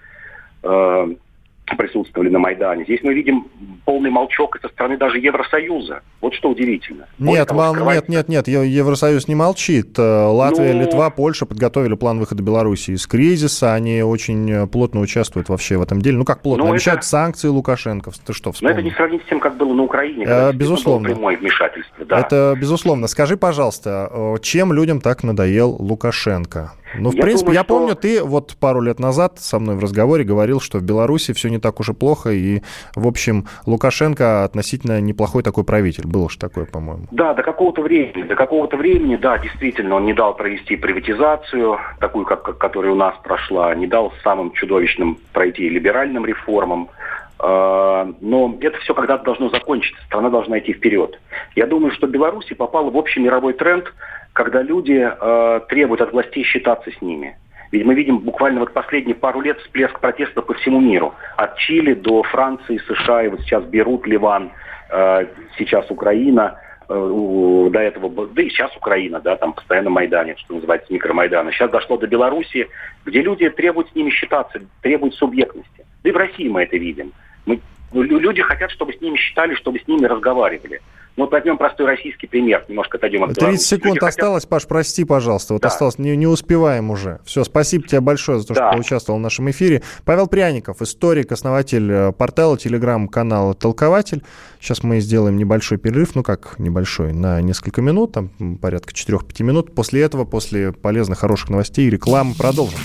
Э, 1.68 1.76
присутствовали 1.76 2.30
на 2.30 2.40
Майдане. 2.40 2.84
Здесь 2.84 3.00
мы 3.04 3.14
видим 3.14 3.48
полный 3.86 4.10
молчок 4.10 4.58
со 4.62 4.70
стороны 4.70 4.98
даже 4.98 5.20
Евросоюза. 5.20 6.02
Вот 6.22 6.34
что 6.34 6.50
удивительно. 6.50 7.08
Нет, 7.20 7.48
того, 7.48 7.70
скрывается... 7.72 8.12
нет, 8.12 8.30
нет, 8.30 8.48
нет, 8.48 8.66
Евросоюз 8.66 9.28
не 9.28 9.36
молчит. 9.36 9.98
Э, 9.98 10.26
Латвия, 10.28 10.74
ну... 10.74 10.82
Литва, 10.82 11.10
Польша 11.10 11.46
подготовили 11.46 11.96
план 11.96 12.20
выхода 12.20 12.44
Беларуси 12.44 12.92
из 12.92 13.06
кризиса. 13.08 13.74
Они 13.74 14.02
очень 14.04 14.50
э, 14.52 14.68
плотно 14.68 15.02
участвуют 15.02 15.50
вообще 15.50 15.78
в 15.78 15.82
этом 15.82 16.02
деле. 16.02 16.18
Ну 16.18 16.26
как 16.26 16.42
плотно? 16.42 16.66
Ну, 16.66 16.72
Обещают 16.72 17.00
это... 17.00 17.08
санкции 17.08 17.48
Лукашенко. 17.48 18.12
Ты 18.26 18.34
что, 18.34 18.52
вспомнил? 18.52 18.76
Но 18.76 18.80
это 18.80 18.88
не 18.88 18.96
сравнить 18.96 19.24
с 19.24 19.26
тем, 19.30 19.40
как 19.40 19.58
было 19.58 19.74
на 19.74 19.84
Украине. 19.84 20.26
Э, 20.28 20.54
безусловно. 20.54 21.10
прямое 21.10 21.38
вмешательство. 21.38 22.06
Да. 22.06 22.20
Это 22.20 22.56
безусловно. 22.60 23.08
Скажи, 23.08 23.38
пожалуйста, 23.38 24.38
чем 24.42 24.74
людям 24.74 25.02
так 25.02 25.24
надоел 25.24 25.76
Лукашенко? 25.80 26.74
Ну, 27.00 27.10
в 27.12 27.16
я 27.16 27.22
принципе, 27.22 27.46
думаю, 27.46 27.56
я 27.56 27.64
что... 27.64 27.68
помню, 27.68 27.96
ты 27.96 28.24
вот 28.24 28.56
пару 28.60 28.82
лет 28.82 29.00
назад 29.00 29.40
со 29.40 29.60
мной 29.60 29.76
в 29.76 29.80
разговоре 29.80 30.24
говорил, 30.24 30.60
что 30.60 30.80
в 30.80 30.84
Беларуси 30.84 31.34
все 31.34 31.50
не 31.50 31.60
так 31.60 31.80
уж 31.80 31.90
и 31.90 31.94
плохо, 31.94 32.32
и, 32.32 32.62
в 32.96 33.08
общем, 33.08 33.46
Лукашенко 33.66 34.44
относительно 34.44 35.02
неплохой 35.02 35.44
такой 35.44 35.64
правитель. 35.64 36.08
Было 36.08 36.30
же 36.30 36.38
такое, 36.38 36.66
по-моему. 36.66 37.08
Да, 37.12 37.34
до 37.34 37.44
какого-то 37.44 37.82
времени. 37.82 38.24
До 38.24 38.36
какого-то 38.36 38.78
времени, 38.78 39.16
да, 39.16 39.38
действительно, 39.38 39.96
он 39.96 40.06
не 40.06 40.14
дал 40.14 40.36
провести 40.36 40.76
приватизацию, 40.76 41.78
такую, 42.00 42.26
как, 42.26 42.44
как 42.44 42.58
которая 42.58 42.92
у 42.92 42.96
нас 42.96 43.16
прошла, 43.24 43.74
не 43.76 43.88
дал 43.88 44.14
самым 44.24 44.52
чудовищным 44.52 45.18
пройти 45.34 45.70
либеральным 45.70 46.26
реформам. 46.26 46.90
А, 47.38 48.10
но 48.22 48.58
это 48.62 48.78
все 48.80 48.94
когда-то 48.94 49.26
должно 49.26 49.50
закончиться, 49.50 50.02
страна 50.06 50.30
должна 50.30 50.60
идти 50.60 50.74
вперед. 50.74 51.20
Я 51.56 51.68
думаю, 51.68 51.92
что 51.92 52.08
Беларусь 52.08 52.50
попала 52.58 52.90
в 52.90 52.96
общий 52.96 53.20
мировой 53.20 53.54
тренд, 53.54 53.94
когда 54.36 54.62
люди 54.62 55.02
э, 55.02 55.60
требуют 55.70 56.02
от 56.02 56.12
властей 56.12 56.44
считаться 56.44 56.92
с 56.92 57.02
ними. 57.02 57.38
Ведь 57.72 57.86
мы 57.86 57.96
видим 57.96 58.20
буквально 58.20 58.60
вот 58.60 58.74
последние 58.74 59.16
пару 59.16 59.40
лет 59.40 59.58
всплеск 59.62 59.98
протеста 60.02 60.42
по 60.42 60.54
всему 60.56 60.82
миру. 60.82 61.16
От 61.38 61.58
Чили 61.58 61.94
до 61.94 62.22
Франции, 62.24 62.82
США, 62.86 63.24
и 63.24 63.30
вот 63.30 63.40
сейчас 63.42 63.64
Берут, 63.64 64.06
Ливан, 64.06 64.52
э, 64.92 65.26
сейчас 65.58 65.90
Украина. 65.90 66.60
э, 66.90 67.70
до 67.72 67.80
этого, 67.80 68.28
да 68.28 68.42
и 68.42 68.50
сейчас 68.50 68.76
Украина, 68.76 69.20
да, 69.22 69.38
там 69.38 69.54
постоянно 69.54 69.90
Майдане, 69.90 70.36
что 70.38 70.56
называется, 70.56 70.94
микромайданы. 70.94 71.52
Сейчас 71.54 71.72
дошло 71.72 71.98
до 71.98 72.06
Беларуси, 72.06 72.68
где 73.06 73.22
люди 73.22 73.50
требуют 73.50 73.90
с 73.90 73.96
ними 73.96 74.10
считаться, 74.10 74.60
требуют 74.82 75.16
субъектности. 75.16 75.86
Да 76.04 76.10
и 76.10 76.12
в 76.12 76.18
России 76.18 76.50
мы 76.50 76.64
это 76.64 76.76
видим. 76.78 77.14
Мы, 77.46 77.60
люди 77.94 78.42
хотят, 78.42 78.70
чтобы 78.70 78.94
с 78.94 79.02
ними 79.02 79.16
считали, 79.16 79.56
чтобы 79.56 79.80
с 79.80 79.88
ними 79.88 80.06
разговаривали. 80.06 80.82
Вот 81.18 81.32
возьмем 81.32 81.58
простой 81.58 81.86
российский 81.86 82.28
пример, 82.28 82.66
немножко 82.68 82.98
отойдем 82.98 83.24
от 83.24 83.30
30 83.30 83.42
Беларуси. 83.42 83.64
секунд 83.64 83.96
Люди 83.96 84.06
осталось, 84.06 84.44
хотят... 84.44 84.50
Паш, 84.50 84.68
прости, 84.68 85.06
пожалуйста, 85.06 85.54
вот 85.54 85.62
да. 85.62 85.70
осталось, 85.70 85.98
не, 85.98 86.16
не 86.18 86.28
успеваем 86.28 86.90
уже. 86.90 87.20
Все, 87.24 87.46
спасибо 87.46 87.88
тебе 87.88 88.02
большое 88.02 88.40
за 88.40 88.48
то, 88.48 88.54
да. 88.54 88.68
что 88.68 88.78
поучаствовал 88.78 89.20
в 89.20 89.22
нашем 89.22 89.50
эфире. 89.50 89.82
Павел 90.04 90.28
Пряников, 90.28 90.82
историк, 90.82 91.32
основатель 91.32 91.90
э, 91.90 92.12
портала, 92.12 92.58
телеграм-канала 92.58 93.54
«Толкователь». 93.54 94.24
Сейчас 94.60 94.84
мы 94.84 95.00
сделаем 95.00 95.38
небольшой 95.38 95.78
перерыв, 95.78 96.16
ну 96.16 96.24
как 96.24 96.60
небольшой, 96.60 97.14
на 97.14 97.40
несколько 97.42 97.82
минут, 97.82 98.12
там 98.12 98.58
порядка 98.58 98.94
4-5 98.94 99.44
минут. 99.44 99.74
После 99.74 100.02
этого, 100.02 100.26
после 100.26 100.74
полезных, 100.74 101.20
хороших 101.20 101.50
новостей 101.50 101.88
и 101.88 101.90
рекламы 101.90 102.34
продолжим. 102.38 102.80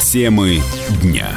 Темы 0.00 0.58
дня. 1.02 1.28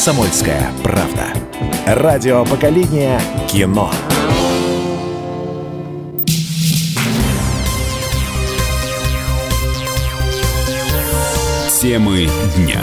«Комсомольская 0.00 0.72
правда». 0.82 1.26
Радио 1.84 2.42
поколения 2.46 3.20
кино. 3.46 3.90
Темы 11.82 12.30
дня. 12.56 12.80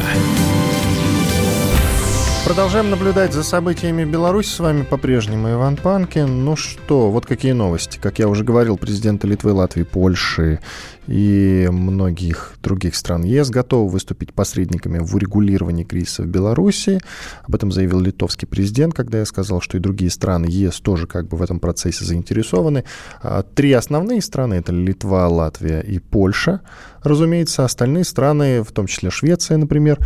Продолжаем 2.47 2.89
наблюдать 2.89 3.33
за 3.33 3.43
событиями 3.43 4.05
Беларуси. 4.05 4.47
С 4.47 4.59
вами 4.59 4.83
по-прежнему 4.83 5.51
Иван 5.51 5.75
Панкин. 5.75 6.45
Ну 6.45 6.55
что, 6.55 7.11
вот 7.11 7.25
какие 7.25 7.51
новости. 7.51 7.99
Как 8.01 8.19
я 8.19 8.29
уже 8.29 8.45
говорил, 8.45 8.77
президенты 8.77 9.27
Литвы, 9.27 9.51
Латвии, 9.51 9.83
Польши 9.83 10.61
и 11.07 11.67
многих 11.69 12.55
других 12.63 12.95
стран 12.95 13.23
ЕС 13.23 13.49
готовы 13.49 13.89
выступить 13.89 14.33
посредниками 14.33 14.99
в 14.99 15.13
урегулировании 15.13 15.83
кризиса 15.83 16.23
в 16.23 16.27
Беларуси. 16.27 16.99
Об 17.43 17.53
этом 17.53 17.69
заявил 17.69 17.99
литовский 17.99 18.47
президент, 18.47 18.93
когда 18.93 19.19
я 19.19 19.25
сказал, 19.25 19.59
что 19.59 19.75
и 19.75 19.81
другие 19.81 20.09
страны 20.09 20.45
ЕС 20.47 20.79
тоже 20.79 21.05
как 21.05 21.27
бы 21.27 21.35
в 21.35 21.41
этом 21.41 21.59
процессе 21.59 22.05
заинтересованы. 22.05 22.85
А, 23.21 23.43
три 23.43 23.73
основные 23.73 24.21
страны— 24.21 24.53
это 24.55 24.71
Литва, 24.71 25.27
Латвия 25.27 25.81
и 25.81 25.99
Польша. 25.99 26.61
Разумеется, 27.03 27.65
остальные 27.65 28.05
страны, 28.05 28.63
в 28.63 28.71
том 28.71 28.87
числе 28.87 29.09
Швеция, 29.09 29.57
например, 29.57 29.99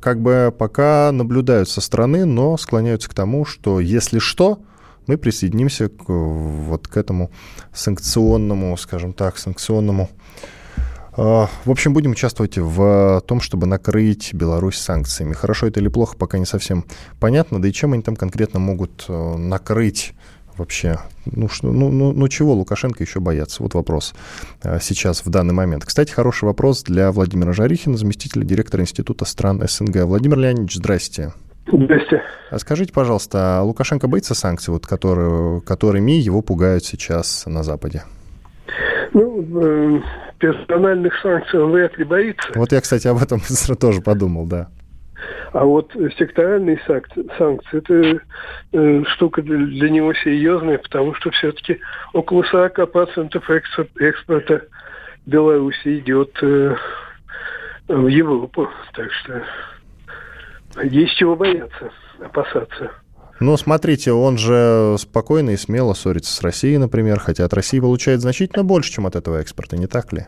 как 0.00 0.20
бы 0.20 0.54
пока 0.56 1.10
наблюдают 1.12 1.68
со 1.68 1.80
стороны, 1.80 2.24
но 2.24 2.56
склоняются 2.56 3.08
к 3.08 3.14
тому, 3.14 3.44
что 3.44 3.80
если 3.80 4.18
что, 4.18 4.60
мы 5.06 5.18
присоединимся 5.18 5.88
к, 5.88 6.04
вот 6.08 6.88
к 6.88 6.96
этому 6.96 7.30
санкционному, 7.72 8.76
скажем 8.76 9.12
так, 9.12 9.38
санкционному 9.38 10.08
э, 11.16 11.22
в 11.22 11.70
общем, 11.70 11.92
будем 11.92 12.12
участвовать 12.12 12.56
в 12.56 13.22
том, 13.26 13.40
чтобы 13.40 13.66
накрыть 13.66 14.32
Беларусь 14.32 14.78
санкциями. 14.78 15.34
Хорошо 15.34 15.66
это 15.66 15.80
или 15.80 15.88
плохо, 15.88 16.16
пока 16.16 16.38
не 16.38 16.46
совсем 16.46 16.84
понятно. 17.20 17.60
Да 17.60 17.68
и 17.68 17.72
чем 17.72 17.92
они 17.92 18.02
там 18.02 18.16
конкретно 18.16 18.60
могут 18.60 19.04
э, 19.08 19.36
накрыть 19.36 20.14
вообще? 20.56 20.98
Ну, 21.26 21.48
что, 21.48 21.70
ну, 21.72 21.90
ну, 21.90 22.12
ну 22.12 22.28
чего 22.28 22.54
Лукашенко 22.54 23.02
еще 23.02 23.20
бояться? 23.20 23.62
Вот 23.62 23.74
вопрос 23.74 24.14
э, 24.62 24.78
сейчас, 24.80 25.24
в 25.24 25.30
данный 25.30 25.54
момент. 25.54 25.84
Кстати, 25.84 26.12
хороший 26.12 26.44
вопрос 26.44 26.82
для 26.82 27.12
Владимира 27.12 27.52
Жарихина, 27.52 27.96
заместителя 27.96 28.44
директора 28.44 28.82
Института 28.82 29.24
стран 29.24 29.62
СНГ. 29.66 30.04
Владимир 30.04 30.38
Леонидович, 30.38 30.74
здрасте. 30.74 31.32
Здрасте. 31.66 32.22
А 32.50 32.58
скажите, 32.58 32.92
пожалуйста, 32.92 33.58
а 33.58 33.62
Лукашенко 33.62 34.06
боится 34.06 34.34
санкций, 34.34 34.72
вот, 34.72 34.86
которые, 34.86 35.60
которыми 35.62 36.12
его 36.12 36.42
пугают 36.42 36.84
сейчас 36.84 37.46
на 37.46 37.62
Западе? 37.62 38.02
Ну, 39.12 39.42
э, 39.62 40.00
персональных 40.38 41.14
санкций 41.22 41.60
он 41.60 41.72
вряд 41.72 41.96
ли 41.96 42.04
боится. 42.04 42.48
Вот 42.54 42.72
я, 42.72 42.80
кстати, 42.80 43.06
об 43.08 43.22
этом 43.22 43.40
тоже 43.80 44.02
подумал, 44.02 44.46
да. 44.46 44.68
А 45.52 45.64
вот 45.64 45.92
секторальные 46.18 46.80
санкции, 46.86 47.78
это 47.78 48.20
э, 48.72 49.04
штука 49.14 49.42
для, 49.42 49.56
для 49.56 49.90
него 49.90 50.12
серьезная, 50.14 50.78
потому 50.78 51.14
что 51.14 51.30
все-таки 51.30 51.78
около 52.12 52.42
40% 52.42 53.42
экспорта 54.00 54.62
Беларуси 55.26 56.00
идет 56.00 56.36
э, 56.42 56.76
в 57.88 58.06
Европу. 58.08 58.68
Так 58.94 59.12
что 59.12 59.42
есть 60.82 61.14
чего 61.16 61.36
бояться, 61.36 61.90
опасаться. 62.20 62.90
Ну, 63.40 63.56
смотрите, 63.56 64.12
он 64.12 64.38
же 64.38 64.96
спокойно 64.98 65.50
и 65.50 65.56
смело 65.56 65.94
ссорится 65.94 66.32
с 66.32 66.40
Россией, 66.40 66.78
например, 66.78 67.18
хотя 67.18 67.44
от 67.44 67.52
России 67.52 67.80
получает 67.80 68.20
значительно 68.20 68.64
больше, 68.64 68.92
чем 68.92 69.06
от 69.06 69.16
этого 69.16 69.38
экспорта, 69.38 69.76
не 69.76 69.86
так 69.86 70.12
ли? 70.12 70.26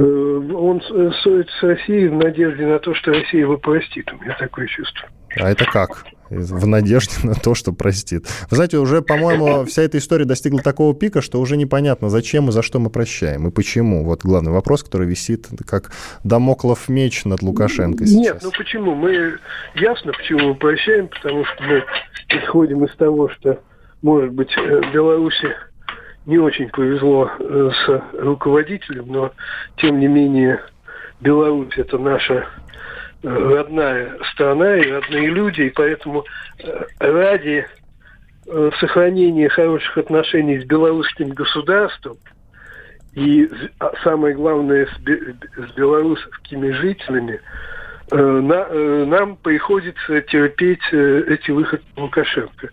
Э, 0.00 0.52
он 0.54 0.80
ссорится 0.80 1.52
с 1.58 1.62
Россией 1.62 2.08
в 2.08 2.14
надежде 2.14 2.66
на 2.66 2.78
то, 2.78 2.94
что 2.94 3.12
Россия 3.12 3.40
его 3.40 3.58
простит. 3.58 4.10
У 4.12 4.22
меня 4.22 4.36
такое 4.38 4.66
чувство. 4.66 5.08
А 5.36 5.50
это 5.50 5.64
как? 5.64 6.04
В 6.30 6.66
надежде 6.66 7.14
на 7.24 7.34
то, 7.34 7.54
что 7.54 7.72
простит. 7.72 8.24
Вы 8.50 8.56
знаете, 8.56 8.78
уже, 8.78 9.02
по-моему, 9.02 9.64
вся 9.64 9.82
эта 9.82 9.98
история 9.98 10.24
достигла 10.24 10.60
такого 10.60 10.94
пика, 10.94 11.20
что 11.20 11.40
уже 11.40 11.56
непонятно, 11.56 12.08
зачем 12.08 12.48
и 12.48 12.52
за 12.52 12.62
что 12.62 12.78
мы 12.78 12.88
прощаем, 12.88 13.48
и 13.48 13.50
почему. 13.50 14.04
Вот 14.04 14.22
главный 14.22 14.52
вопрос, 14.52 14.84
который 14.84 15.06
висит 15.06 15.48
как 15.66 15.90
домоклов 16.24 16.88
меч 16.88 17.24
над 17.24 17.42
Лукашенко 17.42 18.06
сейчас. 18.06 18.20
Нет, 18.20 18.40
ну 18.42 18.50
почему? 18.56 18.94
Мы 18.94 19.38
ясно, 19.74 20.12
почему 20.12 20.48
мы 20.48 20.54
прощаем, 20.54 21.08
потому 21.08 21.44
что 21.44 21.62
мы 21.64 21.84
исходим 22.28 22.84
из 22.84 22.94
того, 22.96 23.28
что, 23.28 23.58
может 24.02 24.32
быть, 24.32 24.50
э, 24.56 24.80
Беларуси 24.94 25.48
не 26.26 26.38
очень 26.38 26.68
повезло 26.68 27.30
э, 27.38 27.70
с 27.72 28.02
руководителем, 28.18 29.06
но 29.08 29.32
тем 29.76 29.98
не 29.98 30.06
менее 30.06 30.60
Беларусь 31.20 31.76
это 31.76 31.98
наша 31.98 32.46
э, 33.22 33.28
родная 33.28 34.16
страна 34.32 34.76
и 34.76 34.90
родные 34.90 35.28
люди, 35.28 35.62
и 35.62 35.70
поэтому 35.70 36.24
э, 36.58 36.84
ради 36.98 37.66
сохранения 38.80 39.48
хороших 39.48 39.96
отношений 39.96 40.58
с 40.58 40.64
белорусским 40.64 41.28
государством 41.28 42.16
и 43.12 43.48
а 43.78 43.92
самое 44.02 44.34
главное 44.34 44.86
с, 44.86 45.74
белорусскими 45.76 46.72
жителями, 46.72 47.40
нам 48.10 49.36
приходится 49.36 50.20
терпеть 50.22 50.82
эти 50.90 51.52
выходы 51.52 51.84
Лукашенко. 51.96 52.70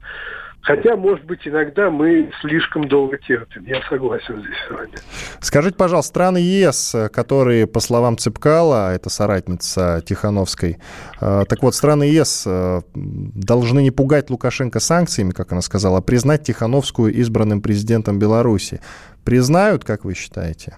Хотя, 0.68 0.98
может 0.98 1.24
быть, 1.24 1.48
иногда 1.48 1.90
мы 1.90 2.30
слишком 2.42 2.90
долго 2.90 3.18
терпим. 3.18 3.64
Я 3.64 3.82
согласен 3.88 4.42
здесь 4.42 4.58
с 4.68 4.72
вами. 4.72 4.92
Скажите, 5.40 5.78
пожалуйста, 5.78 6.10
страны 6.10 6.40
ЕС, 6.40 6.94
которые, 7.14 7.68
по 7.68 7.80
словам 7.80 8.18
Цепкала, 8.18 8.94
это 8.94 9.10
соратница 9.10 10.04
Тихановской, 10.06 10.78
э, 11.22 11.46
так 11.48 11.64
вот, 11.64 11.74
страны 11.74 12.04
ЕС 12.04 12.44
э, 12.46 12.82
должны 12.94 13.82
не 13.82 13.92
пугать 13.92 14.30
Лукашенко 14.30 14.82
санкциями, 14.82 15.32
как 15.32 15.54
она 15.54 15.62
сказала, 15.62 16.00
а 16.00 16.02
признать 16.02 16.44
Тихановскую 16.44 17.14
избранным 17.14 17.62
президентом 17.62 18.20
Беларуси. 18.20 18.82
Признают, 19.24 19.86
как 19.86 20.04
вы 20.04 20.16
считаете? 20.16 20.76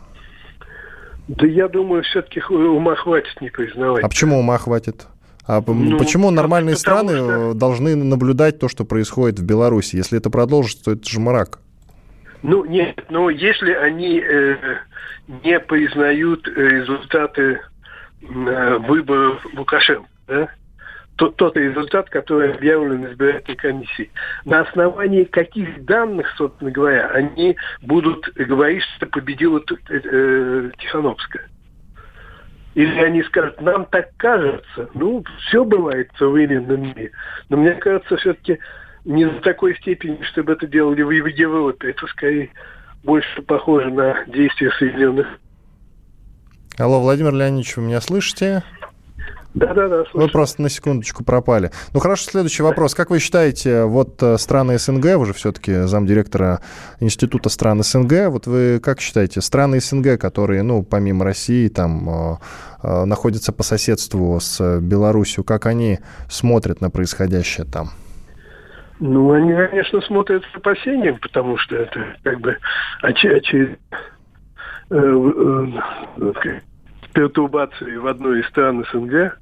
Да 1.30 1.48
я 1.48 1.68
думаю, 1.68 2.04
все-таки 2.04 2.42
ума 2.42 2.96
хватит 2.96 3.42
не 3.42 3.50
признавать. 3.50 4.04
А 4.04 4.08
почему 4.08 4.38
ума 4.38 4.60
хватит? 4.60 5.08
А 5.50 5.64
ну, 5.66 5.98
почему 5.98 6.30
нормальные 6.30 6.76
страны 6.76 7.16
что... 7.16 7.54
должны 7.56 7.96
наблюдать 7.96 8.60
то, 8.60 8.68
что 8.68 8.86
происходит 8.86 9.40
в 9.40 9.44
Беларуси? 9.44 9.96
Если 9.96 10.20
это 10.20 10.30
продолжится, 10.30 10.86
то 10.86 10.92
это 10.92 11.10
же 11.10 11.20
мрак. 11.20 11.58
Ну, 12.44 12.66
нет, 12.66 13.04
но 13.10 13.32
если 13.32 13.72
они 13.72 14.20
э, 14.20 14.58
не 15.44 15.60
признают 15.60 16.48
результаты 16.48 17.62
э, 18.22 18.78
выборов 18.78 19.44
Лукашенко, 19.56 20.08
да, 20.28 20.50
тот, 21.16 21.36
тот 21.36 21.58
результат, 21.58 22.12
который 22.12 22.54
объявлен 22.54 23.08
избирательной 23.08 23.58
комиссией. 23.58 24.12
На 24.46 24.60
основании 24.60 25.24
каких 25.24 25.84
данных, 25.84 26.28
собственно 26.38 26.70
говоря, 26.70 27.08
они 27.08 27.58
будут 27.82 28.30
говорить, 28.36 28.84
что 28.98 29.08
победила 29.08 29.58
э, 29.58 29.74
э, 29.90 30.72
Тихановская? 30.78 31.50
Или 32.76 33.00
они 33.00 33.24
скажут, 33.24 33.62
нам 33.62 33.86
так 33.86 34.10
кажется. 34.18 34.90
Ну, 34.94 35.24
все 35.48 35.66
бывает 35.66 36.10
в 36.14 36.18
современном 36.18 36.82
мире. 36.82 37.12
Но 37.50 37.58
мне 37.58 37.74
кажется, 37.74 38.18
все-таки 38.18 38.60
не 39.06 39.26
до 39.26 39.40
такой 39.42 39.76
степени, 39.78 40.22
чтобы 40.24 40.54
это 40.54 40.68
делали 40.68 41.02
в 41.02 41.10
Европе. 41.10 41.90
Это 41.90 42.06
скорее 42.08 42.52
больше 43.04 43.42
похоже 43.42 43.90
на 43.90 44.26
действия 44.28 44.72
Соединенных 44.78 45.28
Алло, 46.80 47.02
Владимир 47.02 47.34
Леонидович, 47.34 47.76
вы 47.76 47.84
меня 47.84 48.00
слышите? 48.00 48.64
Да-да-да, 49.56 50.04
Вы 50.14 50.28
просто 50.28 50.62
на 50.62 50.70
секундочку 50.70 51.24
пропали. 51.24 51.72
Ну 51.94 52.00
хорошо, 52.00 52.30
следующий 52.30 52.62
вопрос. 52.62 52.94
Как 52.94 53.10
вы 53.10 53.18
считаете, 53.20 53.86
вот 53.86 54.22
э, 54.22 54.38
страны 54.38 54.78
СНГ, 54.78 55.18
вы 55.18 55.26
же 55.26 55.34
все-таки 55.34 55.74
замдиректора 55.88 56.62
Института 57.00 57.50
стран 57.50 57.82
СНГ, 57.82 58.30
вот 58.30 58.46
вы 58.46 58.80
как 58.80 59.02
считаете, 59.02 59.42
страны 59.42 59.80
СНГ, 59.80 60.20
которые, 60.20 60.62
ну, 60.62 60.84
помимо 60.84 61.26
России, 61.26 61.68
там, 61.68 62.10
э, 62.10 62.38
э, 62.84 63.06
находятся 63.06 63.52
по 63.52 63.64
соседству 63.64 64.40
с 64.40 64.80
Беларусью, 64.80 65.44
как 65.44 65.66
они 65.66 65.98
смотрят 66.30 66.80
на 66.80 66.92
происходящее 66.92 67.66
там? 67.66 67.90
Ну, 69.00 69.32
они, 69.32 69.54
конечно, 69.54 70.00
смотрят 70.02 70.44
с 70.44 70.56
опасением, 70.56 71.18
потому 71.20 71.58
что 71.58 71.76
это 71.76 72.06
как 72.22 72.40
бы 72.40 72.56
очередная 73.02 73.80
пертурбации 77.20 77.98
в 77.98 78.08
одной 78.08 78.40
из 78.40 78.48
стран 78.48 78.86
СНГ, 78.94 79.38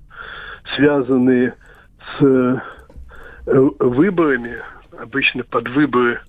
связанные 0.76 1.54
с 2.18 2.24
э, 2.26 2.60
выборами, 3.46 4.58
обычно 4.98 5.44
под 5.44 5.70
выборы 5.70 6.20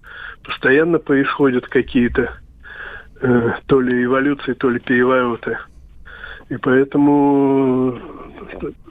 постоянно 0.44 0.98
происходят 0.98 1.66
какие-то 1.66 2.34
э, 3.22 3.52
то 3.64 3.80
ли 3.80 4.04
эволюции, 4.04 4.52
то 4.52 4.68
ли 4.68 4.78
перевороты. 4.78 5.56
И 6.50 6.58
поэтому, 6.58 7.98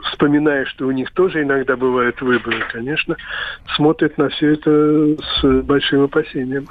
вспоминая, 0.09 0.65
что 0.65 0.87
у 0.87 0.91
них 0.91 1.11
тоже 1.11 1.43
иногда 1.43 1.75
бывают 1.75 2.19
выборы, 2.21 2.63
конечно, 2.71 3.17
смотрят 3.75 4.17
на 4.17 4.29
все 4.29 4.53
это 4.53 5.15
с 5.21 5.61
большим 5.61 6.05
опасением. 6.05 6.67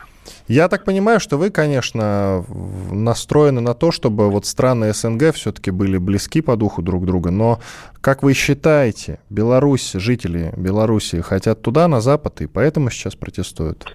Я 0.49 0.69
так 0.69 0.85
понимаю, 0.85 1.21
что 1.21 1.39
вы, 1.39 1.51
конечно, 1.51 2.45
настроены 2.91 3.61
на 3.61 3.75
то, 3.75 3.91
чтобы 3.93 4.31
вот 4.31 4.47
страны 4.47 4.93
СНГ 4.93 5.35
все-таки 5.35 5.71
были 5.71 5.99
близки 5.99 6.41
по 6.41 6.57
духу 6.57 6.83
друг 6.83 7.05
друга, 7.05 7.31
но 7.31 7.61
как 8.01 8.23
вы 8.23 8.35
считаете, 8.35 9.19
Беларусь, 9.31 9.93
жители 9.95 10.53
Беларуси 10.57 11.21
хотят 11.21 11.63
туда, 11.63 11.89
на 11.89 12.01
Запад, 12.01 12.41
и 12.41 12.47
поэтому 12.47 12.91
сейчас 12.91 13.15
протестуют? 13.15 13.95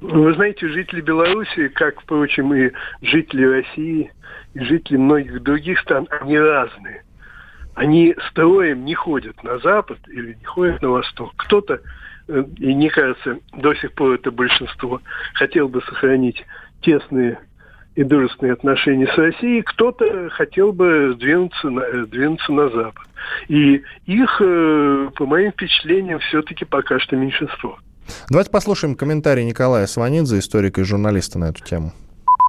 Вы 0.00 0.34
знаете, 0.34 0.68
жители 0.68 1.00
Беларуси, 1.00 1.68
как, 1.68 2.00
впрочем, 2.00 2.52
и 2.54 2.72
жители 3.02 3.44
России, 3.44 4.10
и 4.54 4.60
жители 4.60 4.96
многих 4.96 5.42
других 5.42 5.78
стран, 5.78 6.08
они 6.10 6.38
разные. 6.38 7.04
Они 7.74 8.14
строем 8.30 8.84
не 8.84 8.94
ходят 8.94 9.42
на 9.44 9.58
Запад 9.60 9.98
или 10.08 10.34
не 10.34 10.44
ходят 10.44 10.82
на 10.82 10.90
Восток. 10.90 11.32
Кто-то 11.36 11.80
и 12.58 12.74
мне 12.74 12.90
кажется, 12.90 13.38
до 13.56 13.74
сих 13.74 13.92
пор 13.92 14.14
это 14.14 14.30
большинство, 14.30 15.00
хотел 15.34 15.68
бы 15.68 15.82
сохранить 15.82 16.44
тесные 16.82 17.38
и 17.94 18.04
дружественные 18.04 18.54
отношения 18.54 19.06
с 19.06 19.16
Россией, 19.16 19.62
кто-то 19.62 20.30
хотел 20.30 20.72
бы 20.72 21.14
двинуться 21.18 21.68
на, 21.68 21.80
э, 21.80 22.06
двинуться 22.06 22.52
на 22.52 22.70
Запад. 22.70 23.06
И 23.48 23.82
их, 24.06 24.40
э, 24.40 25.10
по 25.14 25.26
моим 25.26 25.52
впечатлениям, 25.52 26.18
все-таки 26.20 26.64
пока 26.64 26.98
что 26.98 27.16
меньшинство. 27.16 27.78
Давайте 28.30 28.50
послушаем 28.50 28.96
комментарий 28.96 29.44
Николая 29.44 29.86
Сванидзе, 29.86 30.38
историка 30.38 30.80
и 30.80 30.84
журналиста 30.84 31.38
на 31.38 31.50
эту 31.50 31.62
тему. 31.62 31.92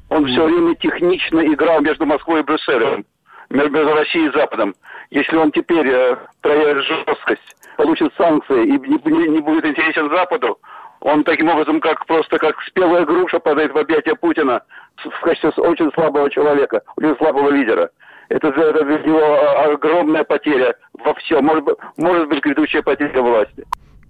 Он 0.10 0.26
все 0.26 0.46
время 0.46 0.76
технично 0.76 1.39
играл 1.41 1.82
между 1.82 2.06
Москвой 2.06 2.41
и 2.41 2.43
Брюсселем, 2.43 3.06
между 3.50 3.84
Россией 3.93 4.30
и 4.30 4.32
Западом. 4.32 4.76
Если 5.10 5.36
он 5.36 5.52
теперь 5.52 5.88
э, 5.88 6.17
проявит 6.41 6.86
жесткость 6.86 7.56
получит 7.78 8.14
санкции 8.18 8.66
и 8.66 8.72
не, 8.72 9.28
не 9.30 9.42
будет 9.42 9.66
интересен 9.66 10.10
Западу, 10.10 10.60
он 11.02 11.24
таким 11.24 11.50
образом, 11.50 11.82
как 11.82 12.06
просто 12.06 12.38
как 12.38 12.56
спелая 12.62 13.06
груша 13.06 13.40
падает 13.40 13.74
в 13.74 13.78
объятия 13.78 14.16
Путина 14.16 14.62
в 15.04 15.22
качестве 15.22 15.50
очень 15.64 15.92
слабого 15.94 16.30
человека, 16.30 16.82
очень 16.96 17.16
слабого 17.18 17.50
лидера. 17.50 17.90
Это, 18.30 18.48
это 18.48 18.86
для 18.86 19.00
него 19.00 19.74
огромная 19.74 20.24
потеря 20.24 20.76
во 20.94 21.14
всем. 21.16 21.44
Может, 21.46 21.66
быть, 21.66 21.76
может 21.98 22.30
быть, 22.30 22.42
грядущая 22.42 22.82
потеря 22.82 23.22
власти. 23.22 23.66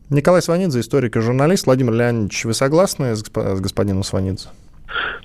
Николай 0.10 0.42
Сванидзе, 0.42 0.82
историк 0.82 1.16
и 1.16 1.20
журналист. 1.20 1.66
Владимир 1.66 1.94
Леонидович, 1.94 2.46
вы 2.46 2.54
согласны 2.54 3.16
с, 3.16 3.24
с 3.24 3.62
господином 3.62 4.04
Сванидзе? 4.04 4.50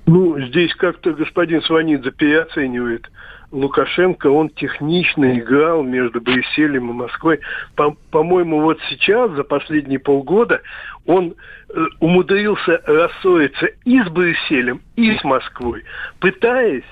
Ну, 0.07 0.41
здесь 0.41 0.75
как-то 0.77 1.13
господин 1.13 1.61
Сванидзе 1.63 2.11
переоценивает 2.13 3.11
Лукашенко, 3.51 4.27
он 4.27 4.51
технично 4.51 5.39
играл 5.39 5.83
между 5.83 6.21
Брюсселем 6.21 6.91
и 6.91 6.93
Москвой. 6.93 7.41
По- 7.77 7.97
по-моему, 8.11 8.61
вот 8.61 8.79
сейчас, 8.91 9.31
за 9.33 9.43
последние 9.43 9.99
полгода, 9.99 10.61
он 11.07 11.35
э, 11.69 11.85
умудрился 12.01 12.83
рассориться 12.85 13.67
и 13.85 14.03
с 14.03 14.09
Брюсселем, 14.11 14.83
и 14.97 15.17
с 15.17 15.25
Москвой, 15.25 15.85
пытаясь 16.21 16.85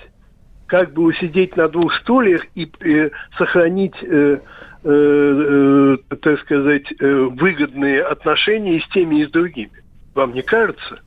как 0.66 0.94
бы 0.94 1.02
усидеть 1.04 1.56
на 1.56 1.68
двух 1.68 1.94
стульях 1.96 2.44
и 2.54 2.70
э, 2.80 3.10
сохранить, 3.36 3.94
э, 4.02 4.38
э, 4.82 5.96
э, 6.10 6.16
так 6.16 6.40
сказать, 6.40 6.90
э, 6.98 7.14
выгодные 7.32 8.02
отношения 8.02 8.76
и 8.76 8.80
с 8.80 8.88
теми, 8.88 9.20
и 9.20 9.26
с 9.26 9.30
другими. 9.30 9.70
Вам 10.14 10.32
не 10.32 10.42
кажется? 10.42 11.00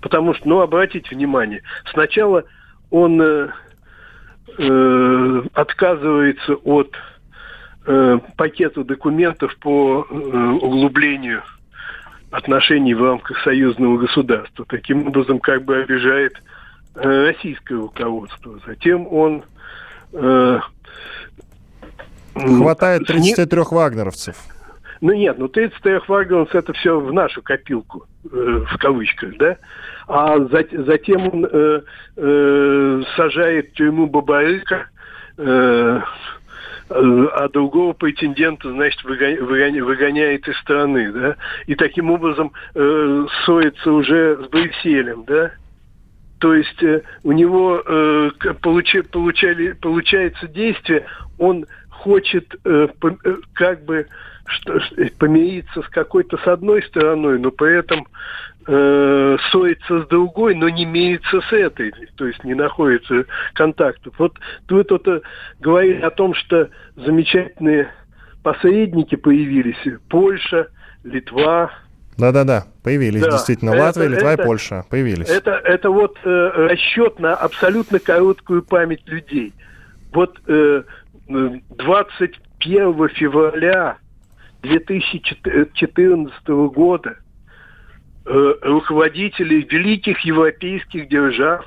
Потому 0.00 0.34
что, 0.34 0.48
ну, 0.48 0.60
обратите 0.60 1.14
внимание, 1.14 1.62
сначала 1.92 2.44
он... 2.90 3.20
Э, 3.20 3.48
э, 4.58 5.42
отказывается 5.52 6.54
от 6.64 6.94
э, 7.86 8.18
пакета 8.36 8.84
документов 8.84 9.56
по 9.58 10.06
э, 10.08 10.14
углублению 10.14 11.42
отношений 12.30 12.94
в 12.94 13.02
рамках 13.02 13.38
союзного 13.44 13.98
государства. 13.98 14.64
Таким 14.68 15.06
образом, 15.06 15.38
как 15.38 15.64
бы 15.64 15.76
обижает 15.76 16.34
э, 16.96 17.26
российское 17.26 17.76
руководство. 17.76 18.58
Затем 18.66 19.06
он... 19.10 19.44
Э, 20.12 20.60
Хватает 22.34 23.06
33 23.06 23.60
вагнеровцев. 23.70 24.36
Ну 25.00 25.12
нет, 25.12 25.38
ну 25.38 25.46
33 25.46 26.00
вагнеровцев 26.08 26.56
это 26.56 26.72
все 26.72 26.98
в 26.98 27.12
нашу 27.12 27.42
копилку, 27.42 28.06
в 28.24 28.78
кавычках, 28.78 29.36
да? 29.38 29.56
а 30.06 30.38
затем 30.38 31.28
он 31.32 31.46
э, 31.50 31.80
э, 32.16 33.02
сажает 33.16 33.70
в 33.70 33.74
тюрьму 33.74 34.06
Бабарыка, 34.06 34.88
э, 35.38 36.00
а 36.90 37.48
другого 37.48 37.94
претендента, 37.94 38.70
значит, 38.70 39.02
выгоняет, 39.04 40.46
из 40.46 40.56
страны, 40.58 41.10
да, 41.12 41.36
и 41.66 41.74
таким 41.74 42.10
образом 42.10 42.52
э, 42.74 43.26
ссорится 43.42 43.90
уже 43.90 44.44
с 44.44 44.48
Брюсселем, 44.48 45.24
да. 45.26 45.52
То 46.40 46.54
есть 46.54 46.82
э, 46.82 47.00
у 47.22 47.32
него 47.32 47.82
э, 47.84 48.30
получи, 48.60 49.00
получали, 49.00 49.72
получается 49.72 50.46
действие, 50.46 51.06
он 51.38 51.64
хочет 51.88 52.54
э, 52.64 52.88
э, 53.02 53.36
как 53.54 53.84
бы 53.86 54.06
что, 54.46 54.80
помириться 55.18 55.82
с 55.82 55.88
какой-то 55.88 56.36
с 56.38 56.46
одной 56.46 56.82
стороной, 56.82 57.38
но 57.38 57.50
при 57.50 57.78
этом 57.78 58.06
э, 58.66 59.36
ссорится 59.48 60.02
с 60.02 60.08
другой, 60.08 60.54
но 60.54 60.68
не 60.68 60.84
имеется 60.84 61.40
с 61.40 61.52
этой, 61.52 61.92
то 62.16 62.26
есть 62.26 62.42
не 62.44 62.54
находится 62.54 63.24
контактов. 63.54 64.14
Вот 64.18 64.38
вы 64.68 64.84
тут 64.84 65.06
э, 65.08 65.20
говорили 65.60 66.00
о 66.00 66.10
том, 66.10 66.34
что 66.34 66.68
замечательные 66.96 67.88
посредники 68.42 69.16
появились. 69.16 69.76
Польша, 70.08 70.68
Литва. 71.02 71.70
Да-да-да, 72.16 72.66
появились 72.82 73.22
да. 73.22 73.32
действительно. 73.32 73.70
Это, 73.70 73.82
Латвия, 73.82 74.08
Литва 74.08 74.32
это, 74.32 74.42
и 74.42 74.46
Польша 74.46 74.84
появились. 74.88 75.28
Это, 75.28 75.50
это 75.52 75.90
вот 75.90 76.16
э, 76.24 76.50
расчет 76.70 77.18
на 77.18 77.34
абсолютно 77.34 77.98
короткую 77.98 78.62
память 78.62 79.02
людей. 79.06 79.52
Вот 80.12 80.38
э, 80.46 80.84
21 81.26 83.08
февраля 83.08 83.96
2014 84.64 86.48
года 86.48 87.16
Э, 88.26 88.54
руководители 88.62 89.66
великих 89.70 90.20
европейских 90.20 91.08
держав, 91.08 91.66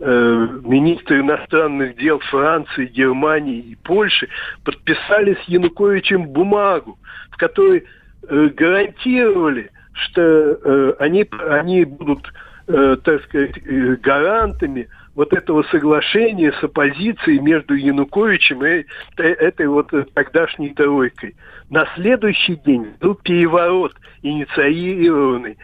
э, 0.00 0.48
министры 0.64 1.20
иностранных 1.20 1.96
дел 1.96 2.18
Франции, 2.20 2.86
Германии 2.86 3.58
и 3.58 3.74
Польши 3.74 4.28
подписали 4.64 5.34
с 5.34 5.48
Януковичем 5.48 6.28
бумагу, 6.28 6.98
в 7.30 7.36
которой 7.36 7.84
э, 8.26 8.48
гарантировали, 8.56 9.70
что 9.92 10.94
они, 10.98 11.26
они 11.48 11.86
будут, 11.86 12.30
так 12.66 13.24
сказать, 13.24 13.62
гарантами 14.02 14.88
вот 15.16 15.32
этого 15.32 15.64
соглашения 15.64 16.52
с 16.52 16.62
оппозицией 16.62 17.40
между 17.40 17.74
Януковичем 17.74 18.64
и 18.64 18.84
этой 19.16 19.66
вот 19.66 19.90
тогдашней 20.14 20.74
тройкой. 20.74 21.34
На 21.70 21.88
следующий 21.96 22.56
день 22.56 22.92
был 23.00 23.14
переворот, 23.16 23.94
инициированный 24.22 25.56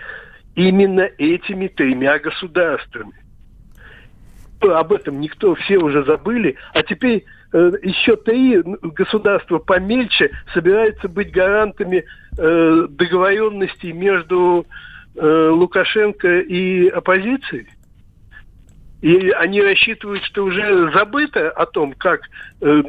именно 0.54 1.02
этими 1.18 1.68
тремя 1.68 2.18
государствами. 2.18 3.12
Об 4.60 4.92
этом 4.92 5.20
никто, 5.20 5.54
все 5.54 5.76
уже 5.78 6.04
забыли. 6.04 6.56
А 6.72 6.82
теперь 6.82 7.24
э, 7.52 7.72
еще 7.82 8.16
три 8.16 8.62
государства 8.62 9.58
помельче 9.58 10.30
собираются 10.54 11.08
быть 11.08 11.30
гарантами 11.32 12.04
э, 12.38 12.86
договоренностей 12.88 13.92
между 13.92 14.64
э, 15.14 15.48
Лукашенко 15.50 16.40
и 16.40 16.88
оппозицией. 16.88 17.66
И 19.02 19.30
они 19.30 19.60
рассчитывают, 19.60 20.22
что 20.24 20.44
уже 20.44 20.90
забыто 20.92 21.50
о 21.50 21.66
том, 21.66 21.92
как 21.92 22.22
э, 22.60 22.82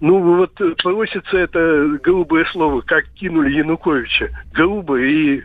ну, 0.00 0.36
вот 0.36 0.54
просится 0.82 1.36
это 1.36 1.98
грубое 2.02 2.46
слово, 2.52 2.80
как 2.80 3.04
кинули 3.10 3.52
Януковича. 3.52 4.30
Грубо 4.52 4.98
и 4.98 5.42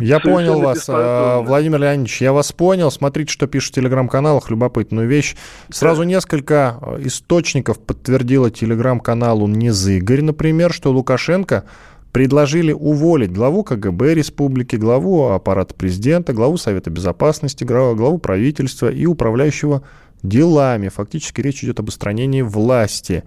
я 0.00 0.20
понял 0.20 0.60
вас, 0.60 0.78
беспардонно. 0.78 1.42
Владимир 1.42 1.80
Леонидович, 1.80 2.20
я 2.20 2.32
вас 2.32 2.52
понял. 2.52 2.90
Смотрите, 2.90 3.32
что 3.32 3.46
пишут 3.46 3.72
в 3.72 3.74
телеграм-каналах, 3.76 4.50
любопытную 4.50 5.08
вещь. 5.08 5.34
Сразу 5.70 6.02
да. 6.02 6.08
несколько 6.08 6.78
э, 6.80 6.98
источников 7.06 7.80
подтвердило 7.80 8.50
телеграм-каналу 8.50 9.46
Незыгорь, 9.46 10.22
например, 10.22 10.72
что 10.72 10.92
Лукашенко 10.92 11.64
предложили 12.12 12.72
уволить 12.72 13.32
главу 13.32 13.64
КГБ 13.64 14.14
республики, 14.14 14.76
главу 14.76 15.28
аппарата 15.28 15.74
президента, 15.74 16.32
главу 16.32 16.56
Совета 16.56 16.90
безопасности, 16.90 17.64
главу 17.64 18.18
правительства 18.18 18.90
и 18.90 19.06
управляющего 19.06 19.82
делами. 20.22 20.88
Фактически 20.88 21.40
речь 21.40 21.62
идет 21.62 21.80
об 21.80 21.88
устранении 21.88 22.42
власти. 22.42 23.24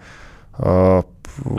Э, 0.57 1.03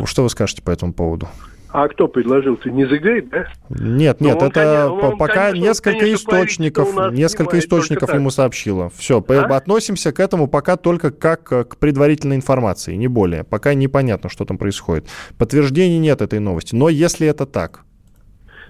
что 0.04 0.22
вы 0.22 0.30
скажете 0.30 0.62
по 0.62 0.70
этому 0.70 0.92
поводу? 0.92 1.28
А 1.72 1.88
кто 1.88 2.06
предложил? 2.06 2.56
Ты 2.56 2.70
не 2.70 2.84
Зыгей, 2.84 3.22
да? 3.22 3.46
Нет, 3.70 4.20
нет, 4.20 4.38
ну, 4.38 4.46
это 4.46 4.50
конечно, 4.50 4.92
он, 4.92 5.16
пока 5.16 5.46
конечно, 5.46 5.64
несколько 5.64 5.98
конечно, 6.00 6.16
источников, 6.16 7.12
несколько 7.12 7.58
источников 7.58 8.12
ему 8.12 8.30
сообщило. 8.30 8.90
Все, 8.94 9.24
а? 9.26 9.56
относимся 9.56 10.12
к 10.12 10.20
этому 10.20 10.48
пока 10.48 10.76
только 10.76 11.10
как 11.10 11.44
к 11.44 11.76
предварительной 11.78 12.36
информации, 12.36 12.94
не 12.94 13.08
более. 13.08 13.42
Пока 13.42 13.72
непонятно, 13.72 14.28
что 14.28 14.44
там 14.44 14.58
происходит. 14.58 15.06
Подтверждений 15.38 15.98
нет 15.98 16.20
этой 16.20 16.40
новости. 16.40 16.74
Но 16.74 16.90
если 16.90 17.26
это 17.26 17.46
так, 17.46 17.84